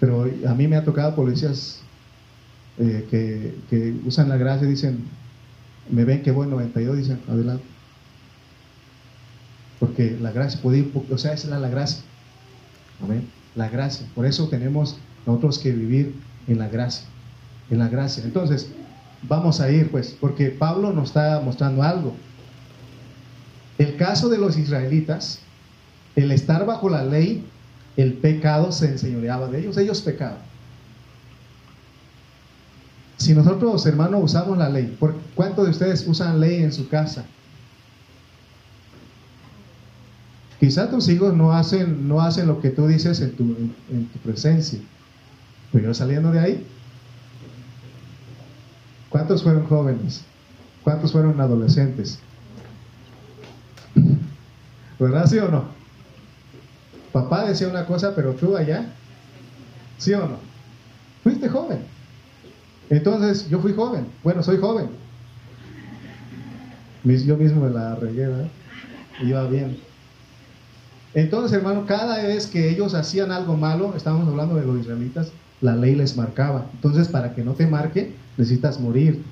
[0.00, 1.80] Pero a mí me ha tocado policías
[2.78, 3.06] eh,
[3.70, 5.04] que, usan la gracia y dicen,
[5.88, 7.64] me ven que voy 92, dicen, adelante.
[9.78, 12.02] Porque la gracia puede ir, o sea, esa es la gracia.
[13.02, 13.28] Amén.
[13.54, 14.06] La gracia.
[14.14, 16.14] Por eso tenemos nosotros que vivir
[16.48, 17.06] en la gracia
[17.72, 18.22] en la gracia.
[18.22, 18.68] Entonces,
[19.22, 22.14] vamos a ir, pues, porque Pablo nos está mostrando algo.
[23.78, 25.40] El caso de los israelitas,
[26.14, 27.44] el estar bajo la ley,
[27.96, 30.38] el pecado se enseñoreaba de ellos, ellos pecaban.
[33.16, 37.24] Si nosotros, hermanos, usamos la ley, ¿por ¿cuántos de ustedes usan ley en su casa?
[40.60, 43.44] Quizá tus hijos no hacen, no hacen lo que tú dices en tu,
[43.90, 44.78] en tu presencia,
[45.72, 46.66] pero saliendo de ahí,
[49.12, 50.24] ¿Cuántos fueron jóvenes?
[50.82, 52.18] ¿Cuántos fueron adolescentes?
[54.98, 55.64] ¿Verdad, sí o no?
[57.12, 58.86] Papá decía una cosa, pero tú allá,
[59.98, 60.38] ¿sí o no?
[61.22, 61.80] Fuiste joven.
[62.88, 64.06] Entonces, yo fui joven.
[64.24, 64.88] Bueno, soy joven.
[67.04, 68.48] Yo mismo me la regué, ¿verdad?
[69.22, 69.78] Iba bien.
[71.12, 75.32] Entonces, hermano, cada vez que ellos hacían algo malo, estábamos hablando de los israelitas,
[75.62, 76.66] la ley les marcaba.
[76.74, 79.22] Entonces, para que no te marque, necesitas morir.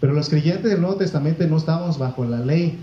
[0.00, 2.78] Pero los creyentes del Nuevo Testamento no estamos bajo la ley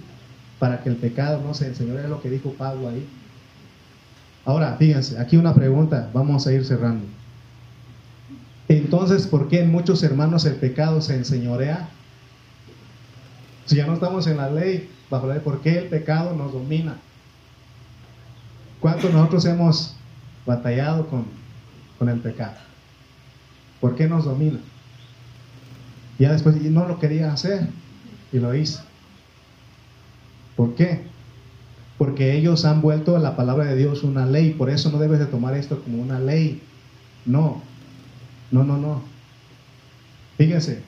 [0.60, 3.08] para que el pecado no se enseñore, es lo que dijo Pablo ahí.
[4.44, 7.06] Ahora, fíjense, aquí una pregunta, vamos a ir cerrando.
[8.68, 11.90] Entonces, ¿por qué en muchos hermanos el pecado se enseñorea?
[13.66, 16.98] Si ya no estamos en la ley, bajo ¿por qué el pecado nos domina?
[18.80, 19.96] ¿Cuántos nosotros hemos
[20.46, 21.26] batallado con,
[21.98, 22.56] con el pecado?
[23.82, 24.60] ¿Por qué nos domina?
[26.18, 27.68] Ya después no lo quería hacer
[28.32, 28.80] y lo hice.
[30.56, 31.04] ¿Por qué?
[31.98, 34.52] Porque ellos han vuelto a la palabra de Dios una ley.
[34.52, 36.62] Por eso no debes de tomar esto como una ley.
[37.26, 37.62] No,
[38.52, 39.02] no, no, no.
[40.38, 40.84] Fíjense,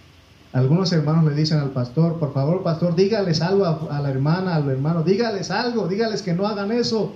[0.54, 4.70] algunos hermanos le dicen al pastor, por favor, pastor, dígales algo a, la hermana, al
[4.70, 7.14] hermano, dígales algo, dígales que no hagan eso.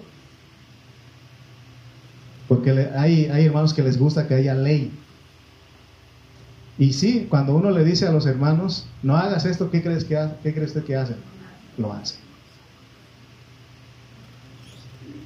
[2.52, 4.92] Porque hay, hay hermanos que les gusta que haya ley.
[6.78, 10.20] Y sí, cuando uno le dice a los hermanos, no hagas esto, ¿qué crees que,
[10.44, 11.16] qué crees que hacen?
[11.78, 12.20] Lo hacen.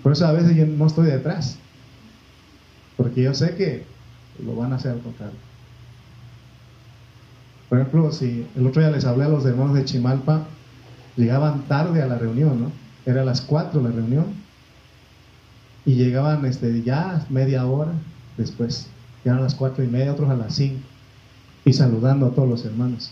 [0.03, 1.57] Por eso a veces yo no estoy detrás.
[2.95, 3.85] Porque yo sé que
[4.45, 5.39] lo van a hacer al contrario.
[7.69, 10.45] Por ejemplo, si el otro día les hablé a los hermanos de Chimalpa,
[11.17, 12.71] llegaban tarde a la reunión, ¿no?
[13.03, 14.44] Era a las 4 la reunión.
[15.85, 17.93] Y llegaban este, ya media hora
[18.37, 18.87] después.
[19.23, 20.81] Llegaron a las cuatro y media, otros a las cinco.
[21.63, 23.11] Y saludando a todos los hermanos.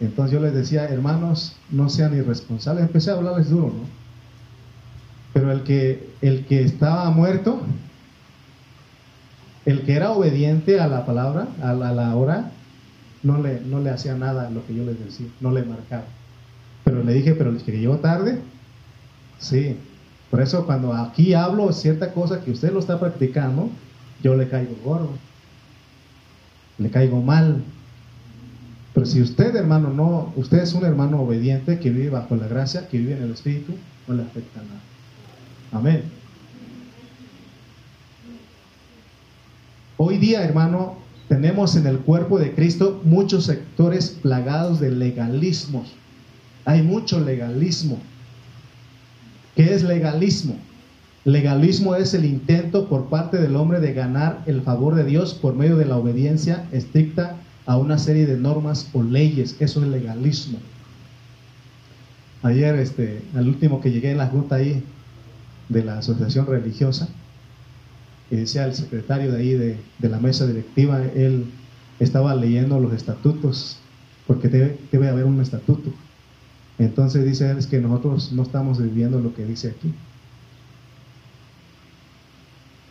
[0.00, 2.84] Entonces yo les decía, hermanos, no sean irresponsables.
[2.84, 4.00] Empecé a hablarles duro, ¿no?
[5.32, 7.60] Pero el que, el que estaba muerto,
[9.64, 12.50] el que era obediente a la palabra, a la, hora,
[13.22, 16.04] no le, no le hacía nada a lo que yo les decía, no le marcaba.
[16.84, 18.40] Pero le dije, pero el que llegó tarde,
[19.38, 19.76] sí.
[20.30, 23.68] Por eso cuando aquí hablo cierta cosa que usted lo está practicando,
[24.22, 25.10] yo le caigo gordo,
[26.78, 27.62] le caigo mal.
[28.94, 32.88] Pero si usted, hermano, no, usted es un hermano obediente que vive bajo la gracia,
[32.88, 33.74] que vive en el Espíritu,
[34.06, 34.80] no le afecta nada.
[35.72, 36.02] Amén.
[39.96, 40.96] Hoy día, hermano,
[41.28, 45.92] tenemos en el cuerpo de Cristo muchos sectores plagados de legalismos.
[46.64, 47.98] Hay mucho legalismo.
[49.56, 50.56] ¿Qué es legalismo?
[51.24, 55.54] Legalismo es el intento por parte del hombre de ganar el favor de Dios por
[55.54, 57.36] medio de la obediencia estricta
[57.66, 59.56] a una serie de normas o leyes.
[59.60, 60.58] Eso es legalismo.
[62.42, 64.82] Ayer, este, al último que llegué en la junta ahí
[65.68, 67.08] de la asociación religiosa,
[68.30, 69.78] y decía el secretario de ahí de,
[70.08, 71.46] la mesa directiva, él
[71.98, 73.78] estaba leyendo los estatutos,
[74.26, 75.92] porque debe, debe haber un estatuto.
[76.80, 79.94] Entonces dice él es que nosotros no estamos viviendo lo que dice aquí.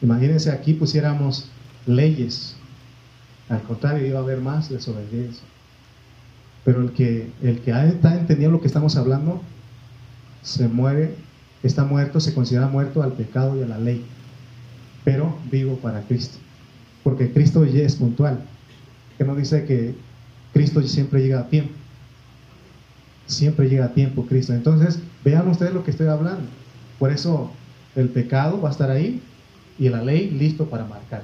[0.02, 1.50] Imagínense aquí pusiéramos
[1.86, 2.56] leyes,
[3.50, 5.44] al contrario iba a haber más desobediencia.
[6.64, 9.42] Pero el que, el que está entendiendo lo que estamos hablando,
[10.42, 11.16] se muere,
[11.64, 14.06] está muerto, se considera muerto al pecado y a la ley
[15.04, 16.38] pero vivo para Cristo.
[17.04, 18.46] Porque Cristo ya es puntual.
[19.18, 19.96] Que no dice que
[20.54, 21.74] Cristo siempre llega a tiempo.
[23.30, 24.54] Siempre llega a tiempo Cristo.
[24.54, 26.50] Entonces, vean ustedes lo que estoy hablando.
[26.98, 27.52] Por eso
[27.96, 29.22] el pecado va a estar ahí
[29.78, 31.24] y la ley listo para marcar.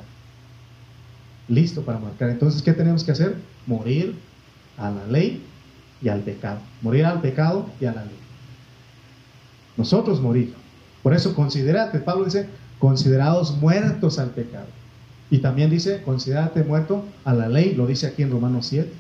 [1.48, 2.30] Listo para marcar.
[2.30, 3.36] Entonces, ¿qué tenemos que hacer?
[3.66, 4.16] Morir
[4.78, 5.44] a la ley
[6.00, 6.60] y al pecado.
[6.84, 8.18] Morir al pecado y a la ley.
[9.76, 10.54] Nosotros morir.
[11.02, 12.48] Por eso considerate, Pablo dice,
[12.78, 14.68] considerados muertos al pecado.
[15.32, 18.92] Y también dice, considérate muerto a la ley, lo dice aquí en Romanos 7.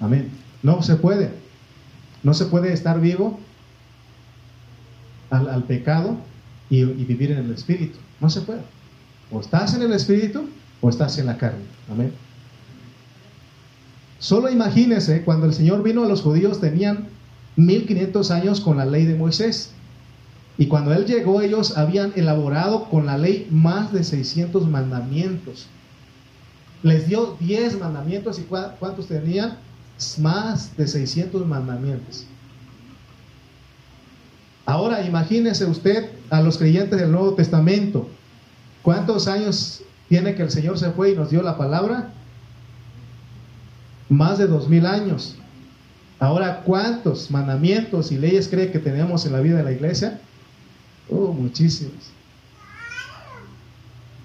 [0.00, 0.30] Amén.
[0.62, 1.41] No se puede.
[2.22, 3.38] No se puede estar vivo
[5.30, 6.16] al, pecado
[6.70, 7.98] y, vivir en el Espíritu.
[8.20, 8.60] No se puede.
[9.30, 10.48] O estás en el Espíritu
[10.80, 11.64] o estás en la carne.
[11.90, 12.12] Amén.
[14.18, 17.08] Solo imagínese cuando el Señor vino a los judíos tenían
[17.56, 19.72] 1500 años con la ley de Moisés.
[20.58, 25.66] Y cuando Él llegó, ellos habían elaborado con la ley más de 600 mandamientos.
[26.82, 29.56] Les dio 10 mandamientos y ¿cuántos tenían?
[30.18, 32.26] Más de 600 mandamientos.
[34.64, 38.08] Ahora imagínese usted a los creyentes del Nuevo Testamento.
[38.82, 42.12] ¿Cuántos años tiene que el Señor se fue y nos dio la palabra?
[44.08, 45.36] Más de dos mil años.
[46.18, 50.20] Ahora, ¿cuántos mandamientos y leyes cree que tenemos en la vida de la iglesia?
[51.10, 52.12] Oh, muchísimos.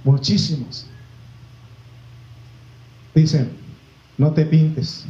[0.04, 0.86] Muchísimos.
[3.16, 3.50] Dicen,
[4.18, 5.06] no te pintes.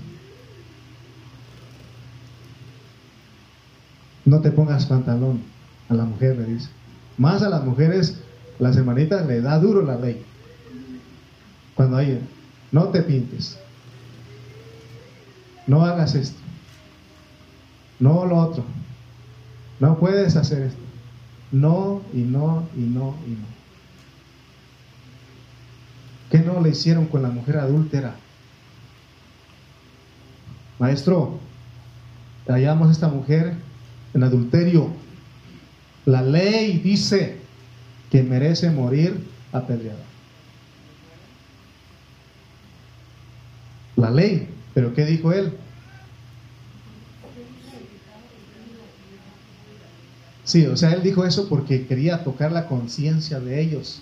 [4.28, 5.42] No te pongas pantalón.
[5.88, 6.68] A la mujer le dice.
[7.18, 8.20] Más a las mujeres,
[8.60, 10.22] las hermanitas le da duro la ley.
[11.76, 12.20] Cuando hay,
[12.74, 13.58] no te pintes.
[15.66, 16.38] No hagas esto.
[18.00, 18.66] No lo otro.
[19.80, 20.82] No puedes hacer esto.
[21.54, 23.48] No y no y no y no.
[26.32, 28.16] ¿Qué no le hicieron con la mujer adúltera?
[30.80, 31.40] Maestro,
[32.46, 33.67] hallamos a esta mujer
[34.14, 34.90] en adulterio.
[36.06, 37.38] La ley dice
[38.10, 40.04] que merece morir apedreada.
[43.96, 45.52] La ley, pero ¿qué dijo él?
[50.48, 54.02] Sí, o sea, él dijo eso porque quería tocar la conciencia de ellos.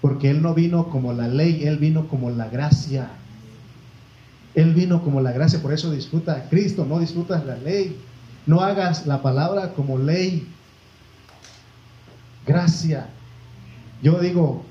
[0.00, 3.10] Porque él no vino como la ley, él vino como la gracia.
[4.54, 7.94] Él vino como la gracia, por eso disfruta a Cristo, no disfrutas la ley.
[8.46, 10.46] No hagas la palabra como ley.
[12.46, 13.08] Gracia.
[14.02, 14.64] Yo digo,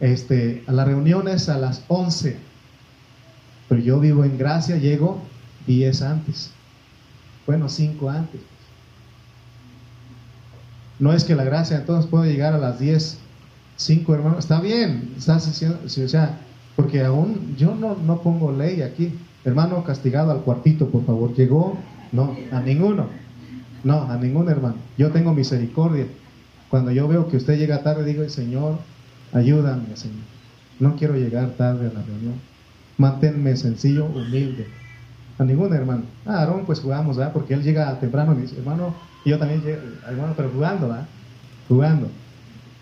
[0.00, 2.36] este, a las reuniones a las 11,
[3.68, 5.22] pero yo vivo en gracia, llego
[5.68, 6.50] 10 antes.
[7.46, 8.40] Bueno, 5 antes.
[10.98, 13.18] No es que la gracia entonces puede llegar a las 10,
[13.76, 14.40] 5 hermanos.
[14.40, 16.40] Está bien, estás diciendo, o sea,
[16.76, 19.18] porque aún yo no, no pongo ley aquí.
[19.44, 21.34] Hermano castigado al cuartito, por favor.
[21.34, 21.76] ¿Llegó?
[22.12, 23.06] No, a ninguno.
[23.84, 24.76] No, a ningún hermano.
[24.96, 26.06] Yo tengo misericordia.
[26.68, 28.78] Cuando yo veo que usted llega tarde, digo, Señor,
[29.32, 30.24] ayúdame, Señor.
[30.78, 32.34] No quiero llegar tarde a la reunión.
[32.98, 34.66] Manténme sencillo, humilde.
[35.38, 36.02] A ningún hermano.
[36.26, 37.32] Ah, Aarón, pues jugamos, ¿verdad?
[37.32, 38.94] Porque él llega temprano y dice, hermano,
[39.24, 41.06] yo también llego, hermano, pero jugando, ¿verdad?
[41.68, 42.08] Jugando.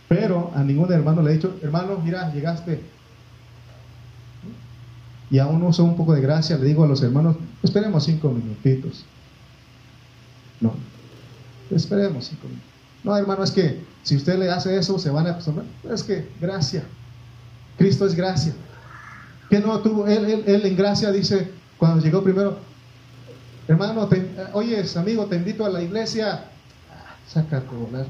[0.09, 2.81] Pero a ningún hermano le he dicho, hermano, mira, llegaste.
[5.31, 9.07] Y aún uso un poco de gracia, le digo a los hermanos, esperemos cinco minutitos.
[10.61, 10.75] No,
[11.71, 12.31] esperemos.
[13.03, 15.67] No, hermano, es que si usted le hace eso, se van a acostumbrar.
[15.91, 16.85] Es que gracia.
[17.79, 18.53] Cristo es gracia.
[19.49, 22.59] Que no tuvo, él, él, en gracia dice, cuando llegó primero,
[23.67, 24.09] hermano,
[24.53, 26.45] oye, amigo, te invito a la iglesia.
[26.91, 28.07] Ah, saca a volar.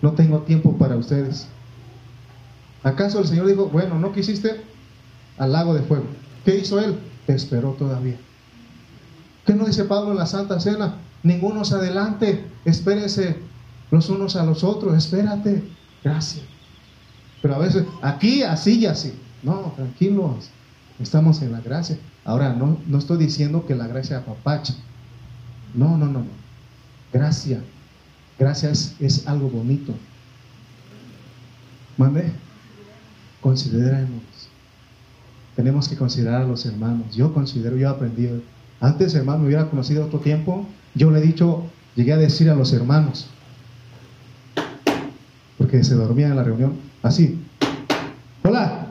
[0.00, 1.46] No tengo tiempo para ustedes.
[2.82, 4.60] ¿Acaso el Señor dijo, bueno, no quisiste
[5.38, 6.06] al lago de fuego?
[6.44, 6.98] ¿Qué hizo él?
[7.26, 8.16] Esperó todavía.
[9.46, 10.96] ¿Qué no dice Pablo en la Santa Cena?
[11.22, 13.36] Ninguno se adelante, espérense
[13.90, 15.62] los unos a los otros, espérate,
[16.02, 16.44] gracias.
[17.42, 19.12] Pero a veces, aquí, así y así.
[19.42, 20.50] No, tranquilos,
[21.00, 21.98] estamos en la gracia.
[22.24, 24.74] Ahora, no, no estoy diciendo que la gracia apapacha.
[25.74, 26.42] No, no, no, no.
[27.12, 27.62] Gracia.
[28.38, 29.94] Gracia es, algo bonito.
[31.96, 32.32] Mande,
[33.40, 34.22] consideremos.
[35.56, 37.14] Tenemos que considerar a los hermanos.
[37.14, 38.40] Yo considero, yo he aprendido.
[38.80, 40.66] Antes, hermano, me hubiera conocido otro tiempo.
[40.94, 41.64] Yo le he dicho,
[41.94, 43.26] llegué a decir a los hermanos,
[45.58, 47.40] porque se dormía en la reunión, así.
[48.42, 48.86] Hola.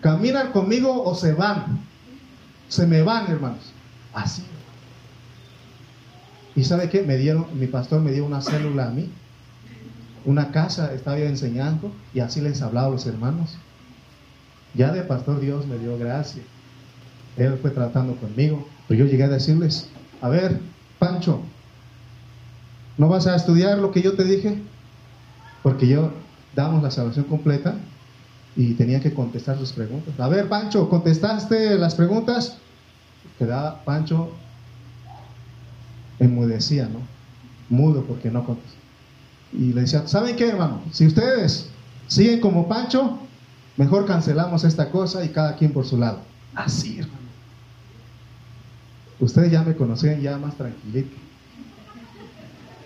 [0.00, 1.78] ¿Caminan conmigo o se van?
[2.68, 3.72] Se me van, hermanos.
[4.14, 4.42] Así.
[6.56, 7.02] ¿Y sabe qué?
[7.02, 9.10] Me dieron, mi pastor me dio una célula a mí.
[10.24, 13.56] Una casa, estaba yo enseñando y así les hablaba a los hermanos.
[14.74, 16.42] Ya de pastor Dios me dio gracia.
[17.36, 18.66] Él fue tratando conmigo.
[18.88, 19.88] Pero yo llegué a decirles,
[20.20, 20.60] a ver,
[20.98, 21.40] Pancho,
[22.98, 24.62] ¿no vas a estudiar lo que yo te dije?
[25.62, 26.12] Porque yo
[26.54, 27.74] damos la salvación completa
[28.56, 30.18] y tenía que contestar sus preguntas.
[30.18, 32.58] A ver, Pancho, ¿contestaste las preguntas?
[33.38, 34.30] Quedaba Pancho
[36.18, 37.00] enmudecía, ¿no?
[37.74, 38.78] Mudo porque no contestó.
[39.52, 40.82] Y le decía, ¿saben qué, hermano?
[40.92, 41.68] Si ustedes
[42.06, 43.18] siguen como Pancho,
[43.76, 46.20] mejor cancelamos esta cosa y cada quien por su lado.
[46.54, 47.19] Así, hermano.
[49.20, 51.14] Ustedes ya me conocían ya más tranquilito.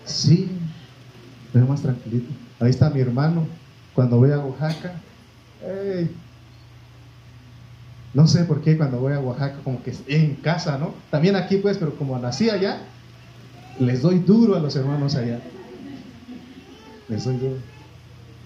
[0.03, 0.49] Sí,
[1.53, 2.31] pero más tranquilito.
[2.59, 3.47] Ahí está mi hermano.
[3.93, 4.93] Cuando voy a Oaxaca,
[8.13, 10.93] no sé por qué cuando voy a Oaxaca, como que en casa, ¿no?
[11.09, 12.79] También aquí, pues, pero como nací allá,
[13.79, 15.39] les doy duro a los hermanos allá.
[17.07, 17.57] Les doy duro.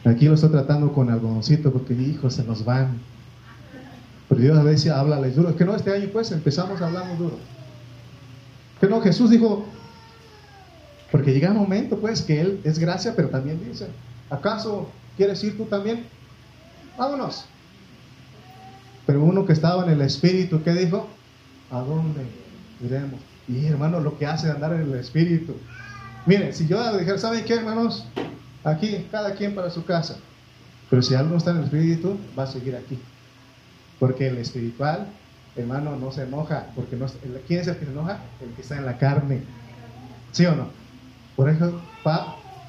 [0.05, 2.99] Aquí lo estoy tratando con algodoncito porque hijos se nos van.
[4.27, 5.49] Pero Dios a veces habla les duro.
[5.49, 7.37] Es que no, este año pues empezamos a hablar duro.
[8.89, 9.65] No, Jesús dijo,
[11.11, 13.87] porque llega un momento pues que Él es gracia, pero también dice,
[14.29, 16.05] ¿acaso quieres ir tú también?
[16.97, 17.45] Vámonos.
[19.05, 21.07] Pero uno que estaba en el Espíritu, ¿qué dijo?
[21.71, 22.21] ¿A dónde
[22.83, 23.19] iremos?
[23.47, 25.55] Y hermano, lo que hace andar en el Espíritu.
[26.25, 28.05] Miren, si yo dijera, ¿saben qué, hermanos?
[28.63, 30.17] Aquí, cada quien para su casa.
[30.89, 32.99] Pero si algo está en el Espíritu, va a seguir aquí.
[33.99, 35.07] Porque el espiritual,
[35.61, 36.67] hermano, no se enoja.
[36.75, 37.07] Porque no,
[37.47, 38.19] ¿Quién es el que se enoja?
[38.41, 39.41] El que está en la carne.
[40.31, 40.67] ¿Sí o no?
[41.35, 41.79] Por eso,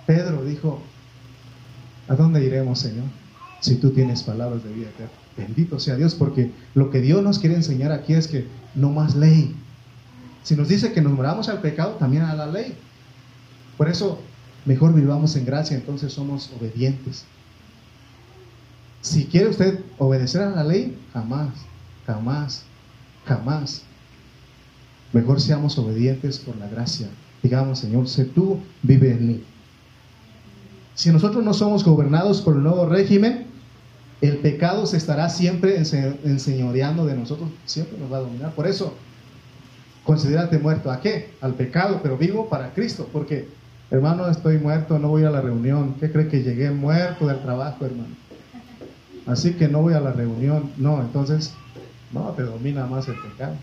[0.07, 0.81] Pedro dijo,
[2.09, 3.07] ¿a dónde iremos, Señor?
[3.61, 5.13] Si tú tienes palabras de vida eterna.
[5.37, 9.15] Bendito sea Dios, porque lo que Dios nos quiere enseñar aquí es que no más
[9.15, 9.55] ley.
[10.43, 12.75] Si nos dice que nos moramos al pecado, también a la ley.
[13.77, 14.21] Por eso,
[14.65, 17.25] mejor vivamos en gracia, entonces somos obedientes.
[19.03, 21.55] Si quiere usted obedecer a la ley, jamás,
[22.07, 22.65] jamás,
[23.31, 23.83] jamás.
[25.13, 27.09] Mejor seamos obedientes por la gracia.
[27.43, 29.45] Digamos, Señor, sé tú, vive en mí.
[30.95, 33.47] Si nosotros no somos gobernados por el nuevo régimen,
[34.21, 38.53] el pecado se estará siempre enseñoreando de nosotros, siempre nos va a dominar.
[38.55, 38.95] Por eso,
[40.05, 40.91] considérate muerto.
[40.91, 41.31] ¿A qué?
[41.41, 43.49] Al pecado, pero vivo para Cristo, porque,
[43.91, 45.95] hermano, estoy muerto, no voy a la reunión.
[46.01, 48.15] ¿Qué cree que llegué muerto del trabajo, hermano?
[49.27, 50.71] Así que no voy a la reunión.
[50.77, 51.55] No, entonces,
[52.13, 53.57] no, te domina más el pecado.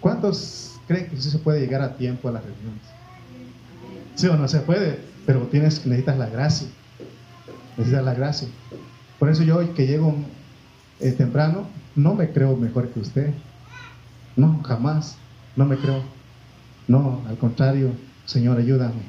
[0.00, 2.82] ¿Cuántos creen que sí se puede llegar a tiempo a las reuniones?
[4.14, 6.68] Sí o no se puede, pero tienes, necesitas la gracia.
[7.76, 8.48] Necesitas la gracia.
[9.18, 10.14] Por eso yo hoy que llego
[11.00, 13.34] eh, temprano, no me creo mejor que usted.
[14.36, 15.16] No, jamás.
[15.56, 16.02] No me creo.
[16.86, 17.90] No, al contrario,
[18.24, 19.02] Señor, ayúdame.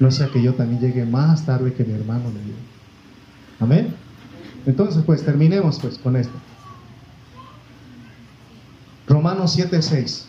[0.00, 2.54] No sea que yo también llegue más tarde que mi hermano dio.
[3.60, 3.94] Amén.
[4.66, 6.34] Entonces, pues terminemos pues con esto.
[9.06, 10.26] Romanos 7:6.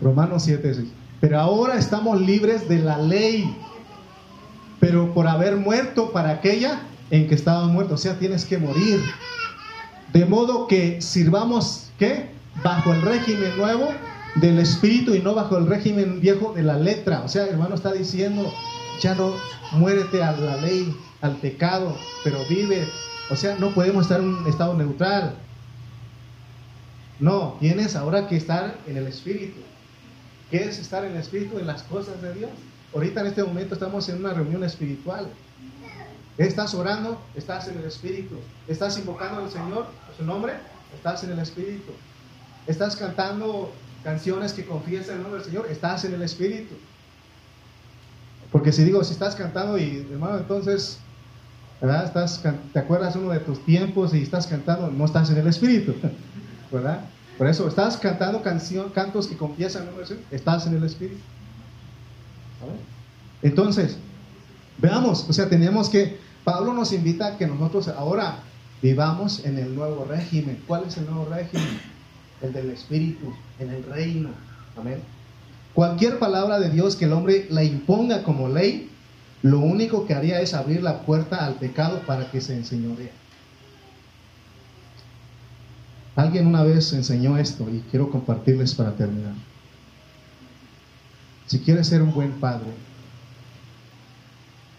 [0.00, 0.88] Romanos 7:6.
[1.20, 3.56] Pero ahora estamos libres de la ley,
[4.80, 9.00] pero por haber muerto para aquella en que estabas muerto, o sea, tienes que morir.
[10.12, 12.30] De modo que sirvamos, ¿qué?
[12.62, 13.88] Bajo el régimen nuevo
[14.36, 17.22] del espíritu y no bajo el régimen viejo de la letra.
[17.24, 18.52] O sea, hermano está diciendo,
[19.00, 19.32] ya no
[19.72, 20.94] muérete a la ley,
[21.26, 22.86] al pecado, pero vive.
[23.30, 25.34] O sea, no podemos estar en un estado neutral.
[27.18, 29.60] No, tienes ahora que estar en el espíritu.
[30.50, 31.58] ¿Qué es estar en el espíritu?
[31.58, 32.50] En las cosas de Dios.
[32.94, 35.28] Ahorita en este momento estamos en una reunión espiritual.
[36.38, 38.36] Estás orando, estás en el espíritu.
[38.68, 40.54] Estás invocando al Señor, su nombre,
[40.94, 41.92] estás en el espíritu.
[42.66, 43.72] Estás cantando
[44.04, 46.74] canciones que confiesan el nombre del Señor, estás en el espíritu.
[48.52, 50.98] Porque si digo, si estás cantando y hermano, entonces,
[51.80, 52.04] ¿verdad?
[52.04, 55.94] Estás, te acuerdas uno de tus tiempos y estás cantando, no estás en el espíritu,
[56.72, 57.00] ¿verdad?
[57.38, 59.86] Por eso, estás cantando canción, cantos que confiesan
[60.30, 61.20] estás en el espíritu.
[63.42, 63.98] Entonces,
[64.78, 68.38] veamos, o sea, tenemos que, Pablo nos invita a que nosotros ahora
[68.80, 70.62] vivamos en el nuevo régimen.
[70.66, 71.80] ¿Cuál es el nuevo régimen?
[72.40, 74.30] El del espíritu, en el reino.
[74.78, 75.02] Amén.
[75.74, 78.90] Cualquier palabra de Dios que el hombre la imponga como ley,
[79.46, 83.12] lo único que haría es abrir la puerta al pecado para que se enseñoree.
[86.16, 89.34] Alguien una vez enseñó esto y quiero compartirles para terminar.
[91.46, 92.72] Si quieres ser un buen padre,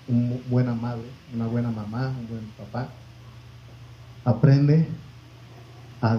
[0.07, 2.89] una buena madre, una buena mamá, un buen papá,
[4.25, 4.87] aprende
[6.01, 6.17] a,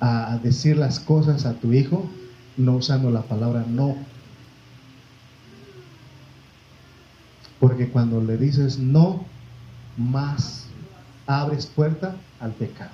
[0.00, 2.08] a decir las cosas a tu hijo
[2.56, 3.96] no usando la palabra no.
[7.60, 9.24] Porque cuando le dices no,
[9.96, 10.66] más
[11.26, 12.90] abres puerta al pecado.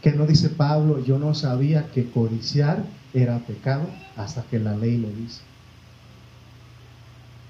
[0.00, 4.96] Que no dice Pablo, yo no sabía que codiciar era pecado hasta que la ley
[4.98, 5.40] lo dice.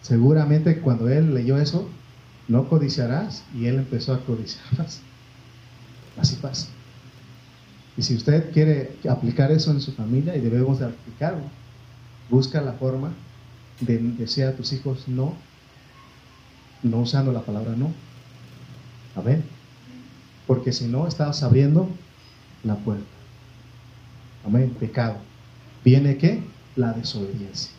[0.03, 1.89] Seguramente cuando él leyó eso,
[2.49, 4.87] no codiciarás y él empezó a codiciar
[6.17, 6.69] Así pasa.
[7.97, 11.43] Y si usted quiere aplicar eso en su familia, y debemos de aplicarlo,
[12.31, 13.13] busca la forma
[13.81, 15.35] de decir a tus hijos no,
[16.91, 17.93] no usando la palabra no.
[19.15, 19.45] Amén.
[20.47, 21.89] Porque si no, estás abriendo
[22.63, 23.05] la puerta.
[24.45, 24.77] Amén.
[24.79, 25.17] Pecado.
[25.85, 26.43] ¿Viene qué?
[26.77, 27.73] La desobediencia.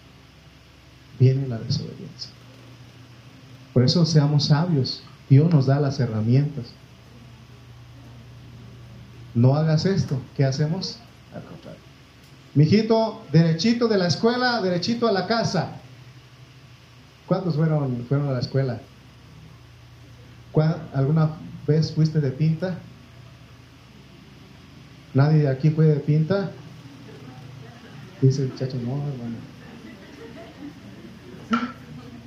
[1.19, 2.31] Viene la desobediencia.
[3.73, 5.03] Por eso seamos sabios.
[5.29, 6.65] Dios nos da las herramientas
[9.37, 10.19] no hagas esto.
[10.35, 10.97] ¿Qué hacemos?
[11.33, 11.79] Al contrario.
[12.55, 15.73] Mijito, derechito de la escuela, derechito a la casa.
[17.27, 18.81] ¿Cuántos fueron, fueron a la escuela?
[20.93, 21.29] ¿Alguna
[21.67, 22.79] vez fuiste de pinta?
[25.13, 26.51] ¿Nadie de aquí fue de pinta?
[28.21, 29.35] Dice el muchacho, no, hermano.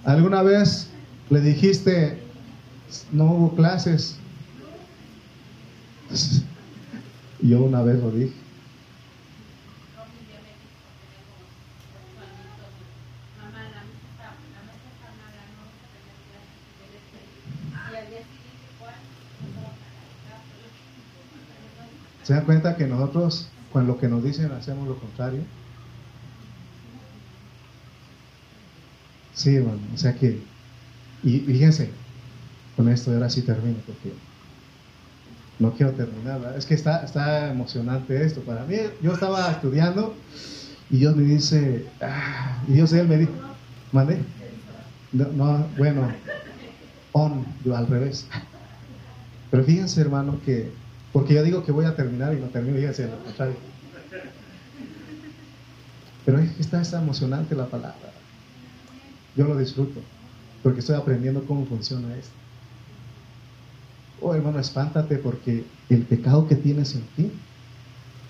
[0.05, 0.89] ¿Alguna vez
[1.29, 2.19] le dijiste,
[3.13, 4.17] no hubo clases?
[7.43, 8.40] Yo una vez lo dije.
[22.31, 25.41] ¿Se dan cuenta que nosotros, con lo que nos dicen, hacemos lo contrario?
[29.35, 30.41] Sí, bueno, o sea que,
[31.25, 31.91] y fíjense,
[32.77, 34.13] con esto ahora sí termino, porque
[35.59, 38.77] no quiero terminar, es que está, está emocionante esto para mí.
[39.03, 40.15] Yo estaba estudiando
[40.89, 43.33] y Dios me dice, ah, y Dios él me dijo,
[43.91, 44.21] ¿mandé?
[45.11, 46.09] No, bueno,
[47.11, 48.29] on, al revés.
[49.51, 50.71] Pero fíjense, hermano, que,
[51.13, 53.57] porque yo digo que voy a terminar y no termino, fíjense, lo contrario.
[56.25, 58.13] Pero es que está, está emocionante la palabra.
[59.37, 60.01] Yo lo disfruto,
[60.63, 62.35] porque estoy aprendiendo cómo funciona esto.
[64.23, 67.33] Oh, hermano, espántate porque el pecado que tienes en ti,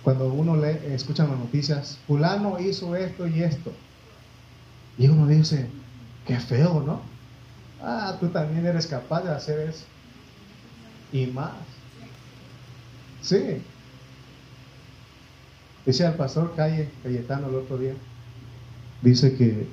[0.03, 3.73] cuando uno lee, escucha las noticias, fulano hizo esto y esto,
[4.97, 5.67] y uno dice,
[6.27, 7.01] qué feo, ¿no?
[7.83, 9.87] Ah, tú también eres capaz de hacer eso.
[11.13, 11.80] Y más.
[13.23, 13.63] Sí.
[15.87, 17.95] Dice el pastor Calle Cayetano el otro día,
[19.03, 19.67] dice que,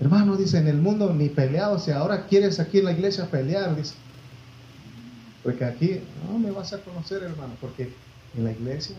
[0.00, 3.76] hermano, dice, en el mundo ni peleado, si ahora quieres aquí en la iglesia pelear,
[3.76, 3.94] dice,
[5.42, 7.92] porque aquí no me vas a conocer, hermano, porque
[8.36, 8.96] en la iglesia,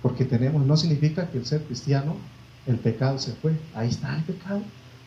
[0.00, 2.16] porque tenemos, no significa que el ser cristiano,
[2.66, 3.52] el pecado se fue.
[3.74, 4.62] Ahí está el pecado.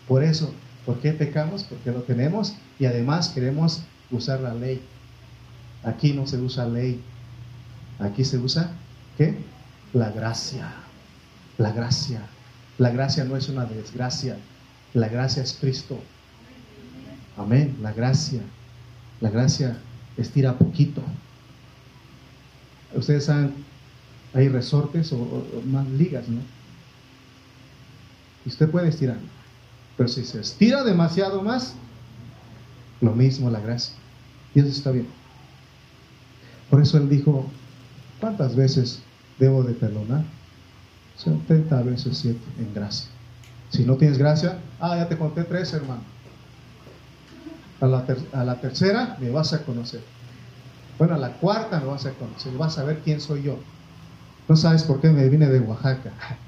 [0.07, 0.53] Por eso,
[0.85, 1.63] ¿por qué pecamos?
[1.63, 3.81] Porque lo tenemos y además queremos
[4.11, 4.81] usar la ley.
[5.85, 7.01] Aquí no se usa ley.
[7.99, 8.71] Aquí se usa,
[9.17, 9.37] ¿qué?
[9.93, 10.73] La gracia.
[11.57, 12.21] La gracia.
[12.77, 14.37] La gracia no es una desgracia.
[14.93, 15.99] La gracia es Cristo.
[17.37, 17.77] Amén.
[17.81, 18.41] La gracia.
[19.21, 19.77] La gracia
[20.17, 21.01] estira poquito.
[22.93, 23.53] Ustedes saben,
[24.33, 26.41] hay resortes o, más ligas, ¿no?
[28.45, 29.17] Y usted puede estirar.
[29.97, 31.75] Pero si se estira demasiado más,
[33.01, 33.93] lo mismo la gracia.
[34.53, 35.07] Y eso está bien.
[36.69, 37.45] Por eso él dijo,
[38.19, 38.99] ¿cuántas veces
[39.39, 40.23] debo de perdonar?
[41.17, 43.07] 70 veces 7 en gracia.
[43.69, 46.01] Si no tienes gracia, ah, ya te conté tres, hermano.
[47.81, 47.87] A
[48.43, 50.01] la, tercera me vas a conocer.
[50.97, 52.53] Bueno, a la cuarta me vas a conocer.
[52.53, 53.59] Vas a ver quién soy yo.
[54.47, 56.11] No sabes por qué me vine de Oaxaca.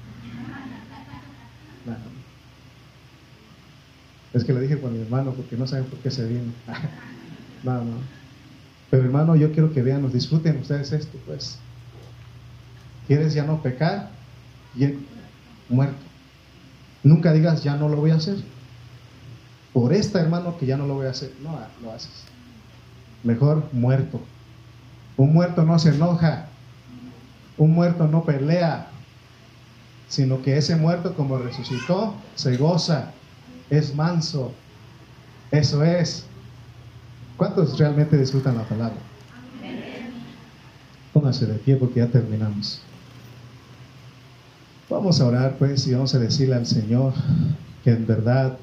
[4.34, 6.52] Es que le dije con mi hermano porque no saben por qué se viene.
[7.64, 8.17] no, no.
[8.90, 11.58] Pero hermano, yo quiero que vean, disfruten ustedes esto, pues.
[13.06, 14.10] ¿Quieres ya no pecar?
[14.74, 15.04] Bien,
[15.68, 15.96] muerto.
[17.02, 18.36] Nunca digas, ya no lo voy a hacer.
[19.72, 21.32] Por esta, hermano, que ya no lo voy a hacer.
[21.42, 22.24] No lo haces.
[23.22, 24.20] Mejor muerto.
[25.16, 26.48] Un muerto no se enoja.
[27.56, 28.88] Un muerto no pelea.
[30.08, 33.12] Sino que ese muerto, como resucitó, se goza.
[33.70, 34.52] Es manso.
[35.50, 36.27] Eso es.
[37.38, 38.96] ¿Cuántos realmente disfrutan la palabra?
[41.12, 42.80] Pónganse de pie porque ya terminamos.
[44.90, 47.12] Vamos a orar pues y vamos a decirle al Señor
[47.84, 48.58] que en verdad,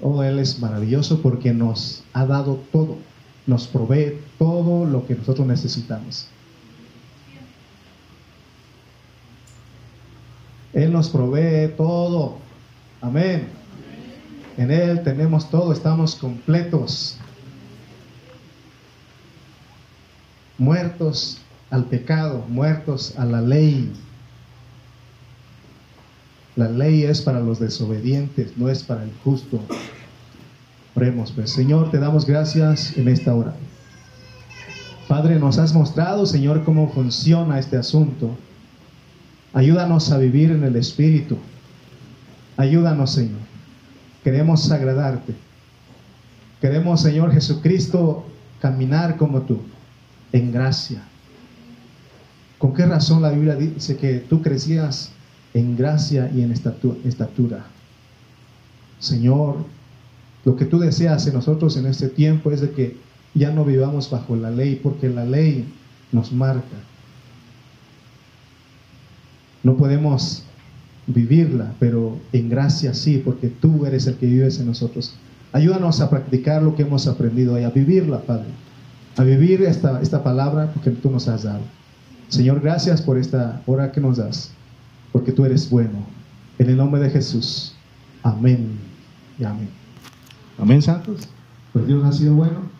[0.00, 2.98] oh, Él es maravilloso porque nos ha dado todo,
[3.46, 6.26] nos provee todo lo que nosotros necesitamos.
[10.72, 12.38] Él nos provee todo.
[13.00, 13.61] Amén.
[14.56, 17.16] En Él tenemos todo, estamos completos.
[20.58, 21.38] Muertos
[21.70, 23.92] al pecado, muertos a la ley.
[26.54, 29.60] La ley es para los desobedientes, no es para el justo.
[30.94, 31.50] Oremos, pues.
[31.50, 33.54] Señor, te damos gracias en esta hora.
[35.08, 38.36] Padre, nos has mostrado, Señor, cómo funciona este asunto.
[39.54, 41.38] Ayúdanos a vivir en el Espíritu.
[42.58, 43.51] Ayúdanos, Señor.
[44.22, 45.34] Queremos agradarte.
[46.60, 48.24] Queremos, Señor Jesucristo,
[48.60, 49.60] caminar como tú,
[50.32, 51.02] en gracia.
[52.58, 55.12] ¿Con qué razón la Biblia dice que tú crecías
[55.54, 57.64] en gracia y en estatura.
[58.98, 59.56] Señor,
[60.44, 62.96] lo que tú deseas en nosotros en este tiempo es de que
[63.34, 65.72] ya no vivamos bajo la ley, porque la ley
[66.10, 66.76] nos marca.
[69.62, 70.44] No podemos
[71.12, 75.14] vivirla, pero en gracia sí, porque tú eres el que vives en nosotros.
[75.52, 78.48] Ayúdanos a practicar lo que hemos aprendido y a vivirla, Padre.
[79.16, 81.60] A vivir esta, esta palabra porque tú nos has dado.
[82.28, 84.52] Señor, gracias por esta hora que nos das
[85.12, 86.06] porque tú eres bueno.
[86.58, 87.74] En el nombre de Jesús.
[88.22, 88.78] Amén
[89.38, 89.68] y amén.
[90.58, 91.28] Amén, santos.
[91.72, 92.70] Pues Dios ha sido bueno.